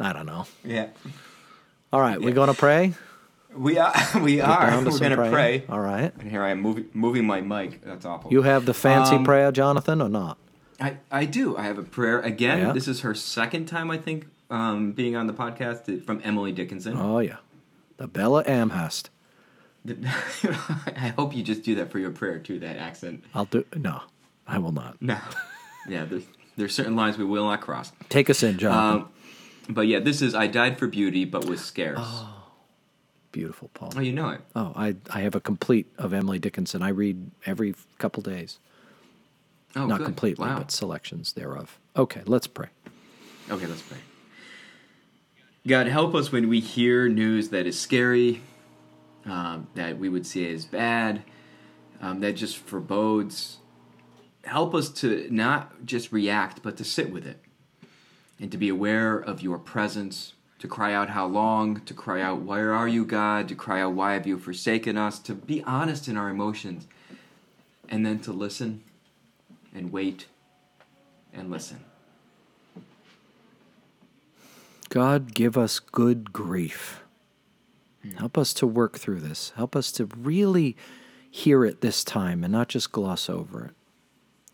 I 0.00 0.12
don't 0.12 0.26
know. 0.26 0.46
Yeah. 0.64 0.88
All 1.92 2.00
right, 2.00 2.20
we 2.20 2.32
going 2.32 2.48
to 2.48 2.54
pray? 2.54 2.94
We 3.54 3.78
are. 3.78 3.94
We 4.20 4.36
Get 4.36 4.44
are. 4.48 4.84
We're 4.84 4.98
gonna 4.98 5.30
pray. 5.30 5.64
All 5.68 5.80
right. 5.80 6.12
And 6.18 6.30
here 6.30 6.42
I 6.42 6.50
am 6.50 6.60
moving 6.60 6.86
moving 6.92 7.24
my 7.26 7.40
mic. 7.40 7.82
That's 7.82 8.04
awful. 8.04 8.30
You 8.30 8.42
have 8.42 8.66
the 8.66 8.74
fancy 8.74 9.16
Um, 9.16 9.24
prayer, 9.24 9.50
Jonathan, 9.50 10.02
or 10.02 10.10
not? 10.10 10.36
I, 10.80 10.98
I 11.10 11.24
do. 11.24 11.56
I 11.56 11.64
have 11.64 11.78
a 11.78 11.82
prayer 11.82 12.20
again. 12.20 12.58
Yeah? 12.58 12.72
This 12.72 12.88
is 12.88 13.00
her 13.00 13.14
second 13.14 13.66
time, 13.66 13.90
I 13.90 13.98
think, 13.98 14.26
um, 14.50 14.92
being 14.92 15.16
on 15.16 15.26
the 15.26 15.32
podcast 15.32 15.88
uh, 15.88 16.04
from 16.04 16.20
Emily 16.24 16.52
Dickinson. 16.52 16.96
Oh 16.96 17.18
yeah, 17.18 17.36
the 17.96 18.06
Belle 18.06 18.38
of 18.38 18.46
Amherst. 18.46 19.10
I 19.88 21.14
hope 21.16 21.34
you 21.34 21.42
just 21.42 21.62
do 21.62 21.76
that 21.76 21.92
for 21.92 21.98
your 21.98 22.10
prayer 22.10 22.38
too. 22.38 22.58
That 22.58 22.76
accent. 22.76 23.24
I'll 23.34 23.44
do. 23.44 23.64
No, 23.74 24.02
I 24.46 24.58
will 24.58 24.72
not. 24.72 25.00
No. 25.00 25.18
Yeah. 25.88 26.04
There's 26.04 26.24
there's 26.56 26.74
certain 26.74 26.96
lines 26.96 27.16
we 27.18 27.24
will 27.24 27.46
not 27.46 27.60
cross. 27.60 27.92
Take 28.08 28.28
us 28.28 28.42
in, 28.42 28.58
John. 28.58 28.96
Um, 28.96 29.08
but 29.68 29.82
yeah, 29.82 30.00
this 30.00 30.22
is 30.22 30.34
I 30.34 30.46
died 30.46 30.78
for 30.78 30.86
beauty, 30.86 31.24
but 31.24 31.44
was 31.44 31.64
scarce. 31.64 32.24
Beautiful, 33.32 33.70
Paul. 33.74 33.92
Oh, 33.96 34.00
you 34.00 34.12
know 34.12 34.30
it. 34.30 34.40
Oh, 34.54 34.72
I 34.74 34.96
I 35.10 35.20
have 35.20 35.34
a 35.34 35.40
complete 35.40 35.86
of 35.98 36.12
Emily 36.12 36.38
Dickinson. 36.38 36.82
I 36.82 36.88
read 36.88 37.30
every 37.44 37.74
couple 37.98 38.22
days. 38.22 38.58
Oh, 39.76 39.86
not 39.86 39.98
good. 39.98 40.06
completely, 40.06 40.46
Wow. 40.46 40.58
but 40.58 40.70
selections 40.70 41.34
thereof. 41.34 41.78
Okay, 41.94 42.22
let's 42.26 42.46
pray. 42.46 42.68
Okay, 43.50 43.66
let's 43.66 43.82
pray. 43.82 43.98
God, 45.66 45.86
help 45.86 46.14
us 46.14 46.32
when 46.32 46.48
we 46.48 46.60
hear 46.60 47.08
news 47.08 47.50
that 47.50 47.66
is 47.66 47.78
scary, 47.78 48.40
um, 49.26 49.66
that 49.74 49.98
we 49.98 50.08
would 50.08 50.26
see 50.26 50.48
as 50.50 50.64
bad, 50.64 51.22
um, 52.00 52.20
that 52.20 52.32
just 52.36 52.56
forebodes. 52.56 53.58
Help 54.44 54.74
us 54.74 54.88
to 54.90 55.28
not 55.30 55.84
just 55.84 56.10
react, 56.12 56.62
but 56.62 56.76
to 56.78 56.84
sit 56.84 57.12
with 57.12 57.26
it 57.26 57.40
and 58.40 58.50
to 58.52 58.56
be 58.58 58.68
aware 58.68 59.18
of 59.18 59.42
your 59.42 59.58
presence, 59.58 60.32
to 60.60 60.68
cry 60.68 60.94
out, 60.94 61.10
How 61.10 61.26
long? 61.26 61.80
To 61.82 61.92
cry 61.94 62.22
out, 62.22 62.42
Where 62.42 62.72
are 62.72 62.88
you, 62.88 63.04
God? 63.04 63.48
To 63.48 63.54
cry 63.54 63.82
out, 63.82 63.92
Why 63.94 64.14
have 64.14 64.26
you 64.26 64.38
forsaken 64.38 64.96
us? 64.96 65.18
To 65.20 65.34
be 65.34 65.62
honest 65.64 66.08
in 66.08 66.16
our 66.16 66.30
emotions, 66.30 66.86
and 67.88 68.06
then 68.06 68.20
to 68.20 68.32
listen 68.32 68.82
and 69.76 69.92
wait 69.92 70.26
and 71.32 71.50
listen. 71.50 71.84
God, 74.88 75.34
give 75.34 75.58
us 75.58 75.78
good 75.78 76.32
grief. 76.32 77.02
Hmm. 78.02 78.12
Help 78.12 78.38
us 78.38 78.54
to 78.54 78.66
work 78.66 78.98
through 78.98 79.20
this. 79.20 79.52
Help 79.56 79.76
us 79.76 79.92
to 79.92 80.06
really 80.16 80.76
hear 81.30 81.64
it 81.64 81.82
this 81.82 82.02
time 82.02 82.42
and 82.42 82.52
not 82.52 82.68
just 82.68 82.92
gloss 82.92 83.28
over 83.28 83.66
it. 83.66 83.70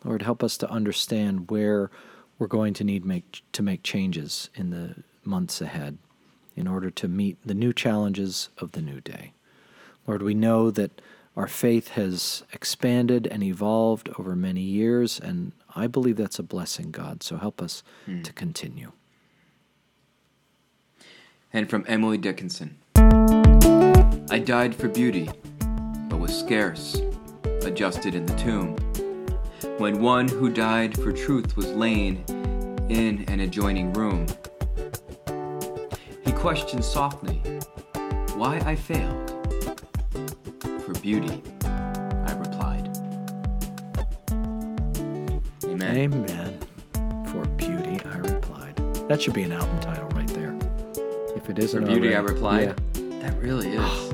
Lord, 0.04 0.22
help 0.22 0.42
us 0.42 0.56
to 0.58 0.70
understand 0.70 1.50
where 1.50 1.90
we're 2.38 2.48
going 2.48 2.74
to 2.74 2.84
need 2.84 3.04
make, 3.04 3.42
to 3.52 3.62
make 3.62 3.84
changes 3.84 4.50
in 4.56 4.70
the 4.70 4.96
months 5.22 5.60
ahead 5.60 5.98
in 6.56 6.66
order 6.66 6.90
to 6.90 7.06
meet 7.06 7.38
the 7.46 7.54
new 7.54 7.72
challenges 7.72 8.48
of 8.58 8.72
the 8.72 8.82
new 8.82 9.00
day. 9.00 9.32
Lord, 10.06 10.22
we 10.22 10.34
know 10.34 10.72
that 10.72 11.00
Our 11.34 11.48
faith 11.48 11.88
has 11.88 12.42
expanded 12.52 13.26
and 13.26 13.42
evolved 13.42 14.10
over 14.18 14.36
many 14.36 14.60
years, 14.60 15.18
and 15.18 15.52
I 15.74 15.86
believe 15.86 16.16
that's 16.16 16.38
a 16.38 16.42
blessing, 16.42 16.90
God. 16.90 17.22
So 17.22 17.38
help 17.38 17.62
us 17.62 17.82
hmm. 18.04 18.22
to 18.22 18.32
continue. 18.32 18.92
And 21.52 21.70
from 21.70 21.84
Emily 21.88 22.18
Dickinson 22.18 22.78
I 24.30 24.38
died 24.38 24.74
for 24.74 24.88
beauty, 24.88 25.30
but 26.08 26.18
was 26.18 26.38
scarce, 26.38 27.00
adjusted 27.62 28.14
in 28.14 28.24
the 28.24 28.34
tomb. 28.36 28.76
When 29.78 30.00
one 30.00 30.28
who 30.28 30.48
died 30.48 30.98
for 30.98 31.12
truth 31.12 31.56
was 31.56 31.70
lain 31.72 32.24
in 32.88 33.24
an 33.28 33.40
adjoining 33.40 33.92
room, 33.92 34.26
he 36.24 36.32
questioned 36.32 36.84
softly 36.84 37.42
why 38.34 38.58
I 38.64 38.74
failed. 38.74 39.41
For 41.02 41.08
beauty, 41.08 41.42
I 41.64 42.32
replied. 42.38 42.96
Amen. 45.64 45.96
Amen. 45.96 46.58
For 47.26 47.44
beauty, 47.56 48.00
I 48.04 48.18
replied. 48.18 48.76
That 49.08 49.20
should 49.20 49.34
be 49.34 49.42
an 49.42 49.50
album 49.50 49.80
title 49.80 50.06
right 50.10 50.28
there. 50.28 50.56
If 51.34 51.50
it 51.50 51.56
For 51.56 51.60
isn't 51.60 51.86
beauty, 51.86 52.14
I 52.14 52.20
replied. 52.20 52.80
Yeah. 52.94 53.18
That 53.18 53.36
really 53.42 53.70
is. 53.70 54.10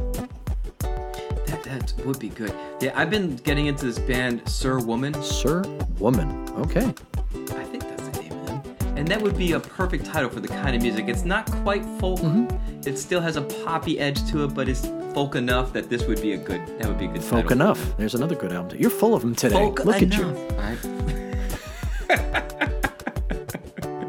that 0.81 1.63
that 1.65 1.93
would 2.07 2.19
be 2.19 2.31
good. 2.31 2.55
Yeah, 2.81 2.93
I've 2.95 3.11
been 3.11 3.37
getting 3.37 3.67
into 3.67 3.85
this 3.85 3.99
band 3.99 4.49
Sir 4.49 4.79
Woman. 4.79 5.13
Sir, 5.23 5.61
woman. 5.99 6.49
Okay. 6.57 6.87
I 6.87 7.65
think 7.65 7.83
that's 7.83 8.09
the 8.09 8.23
name 8.23 8.33
of 8.33 8.47
them. 8.47 8.97
And 8.97 9.07
that 9.09 9.21
would 9.21 9.37
be 9.37 9.53
a 9.53 9.61
perfect 9.61 10.07
title 10.07 10.31
for 10.31 10.41
the 10.41 10.49
kind 10.49 10.75
of 10.75 10.81
music. 10.81 11.09
It's 11.09 11.27
not 11.27 11.45
quite 11.53 11.85
folk. 12.01 12.21
Mm-hmm. 12.21 12.89
It 12.89 12.97
still 12.97 13.21
has 13.21 13.37
a 13.37 13.43
poppy 13.43 14.01
edge 14.01 14.27
to 14.31 14.45
it, 14.45 14.55
but 14.55 14.71
it's 14.71 14.87
folk 15.19 15.35
enough 15.35 15.73
that 15.73 15.91
this 15.91 16.05
would 16.07 16.23
be 16.23 16.35
a 16.35 16.37
good. 16.37 16.65
That 16.79 16.87
would 16.87 16.97
be 16.99 17.07
a 17.07 17.09
good 17.09 17.25
Folk 17.25 17.49
title. 17.49 17.53
enough. 17.61 17.97
There's 17.97 18.15
another 18.15 18.37
good 18.37 18.53
album. 18.53 18.79
You're 18.79 18.89
full 19.03 19.17
of 19.17 19.23
them 19.23 19.35
today. 19.35 19.57
Folk 19.57 19.85
Look 19.85 19.97
at 19.97 20.03
enough. 20.05 20.21
you. 20.21 20.27
Right? 20.57 20.79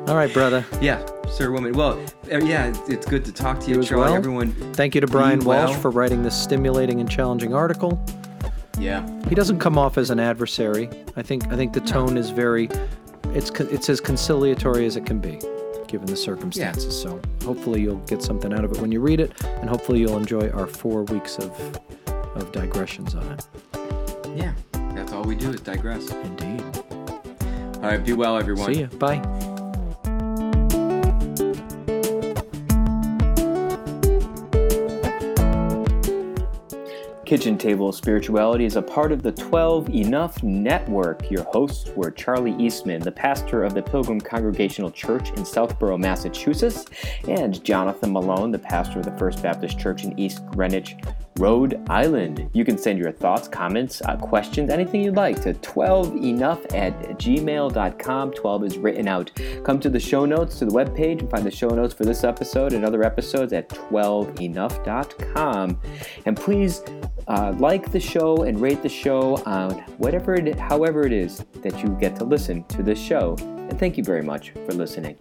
All 0.07 0.15
right, 0.15 0.31
brother. 0.31 0.63
Yeah, 0.79 1.03
Sir 1.31 1.49
Woman. 1.51 1.73
Well, 1.73 1.99
uh, 2.31 2.37
yeah, 2.37 2.67
it's- 2.87 3.05
good 3.07 3.25
to 3.25 3.31
talk 3.31 3.59
to 3.61 3.69
you, 3.71 3.77
You 3.77 3.83
Charlie. 3.83 4.03
well. 4.05 4.13
Everyone. 4.13 4.51
Thank 4.73 4.93
you 4.93 5.01
to 5.01 5.07
Brian 5.07 5.39
Walsh 5.43 5.71
well. 5.71 5.79
for 5.81 5.89
writing 5.89 6.21
this 6.21 6.39
stimulating 6.39 6.99
and 6.99 7.09
challenging 7.09 7.55
article. 7.55 7.99
Yeah. 8.77 9.03
He 9.29 9.33
doesn't 9.33 9.57
come 9.57 9.79
off 9.79 9.97
as 9.97 10.11
an 10.11 10.19
adversary. 10.19 10.89
I 11.15 11.23
think 11.23 11.47
I 11.51 11.55
think 11.55 11.73
the 11.73 11.81
tone 11.81 12.17
is 12.17 12.29
very 12.29 12.69
it's 13.33 13.49
it's 13.59 13.89
as 13.89 13.99
conciliatory 13.99 14.85
as 14.85 14.95
it 14.95 15.05
can 15.07 15.17
be 15.19 15.39
given 15.89 16.07
the 16.07 16.15
circumstances. 16.15 16.99
So 16.99 17.19
hopefully 17.43 17.81
you'll 17.81 17.97
get 18.07 18.21
something 18.23 18.53
out 18.53 18.63
of 18.63 18.71
it 18.71 18.79
when 18.79 18.91
you 18.91 19.01
read 19.01 19.19
it 19.19 19.33
and 19.43 19.69
hopefully 19.69 19.99
you'll 19.99 20.17
enjoy 20.17 20.49
our 20.51 20.67
4 20.67 21.03
weeks 21.03 21.37
of 21.37 21.51
of 22.35 22.51
digressions 22.51 23.15
on 23.15 23.31
it. 23.31 23.47
Yeah. 24.35 24.53
That's 24.93 25.11
all 25.11 25.23
we 25.23 25.35
do 25.35 25.49
is 25.49 25.61
digress. 25.61 26.11
Indeed. 26.11 26.63
All 27.75 27.81
right. 27.81 28.03
Be 28.03 28.13
well, 28.13 28.37
everyone. 28.37 28.73
See 28.73 28.81
ya. 28.81 28.87
Bye. 28.87 29.48
Kitchen 37.29 37.59
Table 37.59 37.91
Spirituality 37.91 38.65
is 38.65 38.75
a 38.75 38.81
part 38.81 39.11
of 39.11 39.21
the 39.21 39.31
12 39.31 39.91
Enough 39.91 40.41
Network. 40.41 41.29
Your 41.29 41.43
hosts 41.43 41.91
were 41.95 42.09
Charlie 42.09 42.55
Eastman, 42.57 43.03
the 43.03 43.11
pastor 43.11 43.63
of 43.63 43.75
the 43.75 43.83
Pilgrim 43.83 44.19
Congregational 44.19 44.89
Church 44.89 45.29
in 45.37 45.45
Southborough, 45.45 45.99
Massachusetts, 45.99 46.87
and 47.27 47.63
Jonathan 47.63 48.13
Malone, 48.13 48.49
the 48.49 48.57
pastor 48.57 48.97
of 48.97 49.05
the 49.05 49.15
First 49.19 49.43
Baptist 49.43 49.77
Church 49.77 50.05
in 50.05 50.19
East 50.19 50.43
Greenwich, 50.47 50.95
Rhode 51.37 51.87
Island. 51.87 52.49
You 52.53 52.65
can 52.65 52.79
send 52.79 52.97
your 52.97 53.11
thoughts, 53.11 53.47
comments, 53.47 54.01
uh, 54.01 54.17
questions, 54.17 54.71
anything 54.71 55.03
you'd 55.03 55.15
like 55.15 55.39
to 55.43 55.53
12enough 55.53 56.73
at 56.73 56.99
gmail.com. 57.19 58.31
12 58.31 58.63
is 58.63 58.79
written 58.79 59.07
out. 59.07 59.29
Come 59.63 59.79
to 59.79 59.89
the 59.89 59.99
show 59.99 60.25
notes 60.25 60.57
to 60.59 60.65
the 60.65 60.71
webpage 60.71 61.19
and 61.19 61.29
find 61.29 61.45
the 61.45 61.51
show 61.51 61.69
notes 61.69 61.93
for 61.93 62.05
this 62.05 62.23
episode 62.23 62.73
and 62.73 62.83
other 62.83 63.03
episodes 63.03 63.53
at 63.53 63.69
12enough.com. 63.69 65.79
And 66.25 66.35
please 66.35 66.81
uh, 67.29 67.53
like 67.59 67.91
the 67.91 67.99
show 67.99 68.43
and 68.43 68.59
rate 68.59 68.81
the 68.81 68.89
show 68.89 69.41
on 69.45 69.71
whatever 69.97 70.33
it, 70.33 70.59
however 70.59 71.05
it 71.05 71.13
is 71.13 71.45
that 71.61 71.81
you 71.83 71.89
get 72.01 72.15
to 72.17 72.25
listen 72.25 72.63
to 72.65 72.83
this 72.83 72.99
show. 72.99 73.35
And 73.39 73.79
thank 73.79 73.97
you 73.97 74.03
very 74.03 74.23
much 74.23 74.51
for 74.65 74.73
listening. 74.73 75.15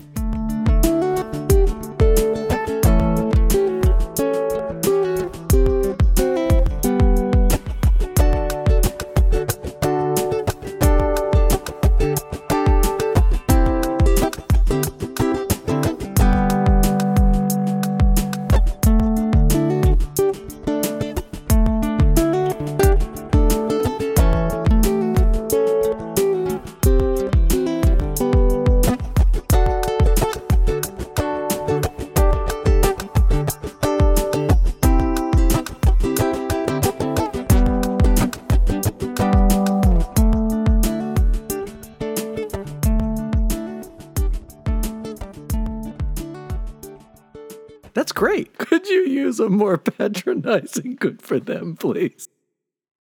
More 49.58 49.78
patronizing 49.98 50.96
good 50.96 51.20
for 51.22 51.38
them, 51.40 51.76
please? 51.76 52.28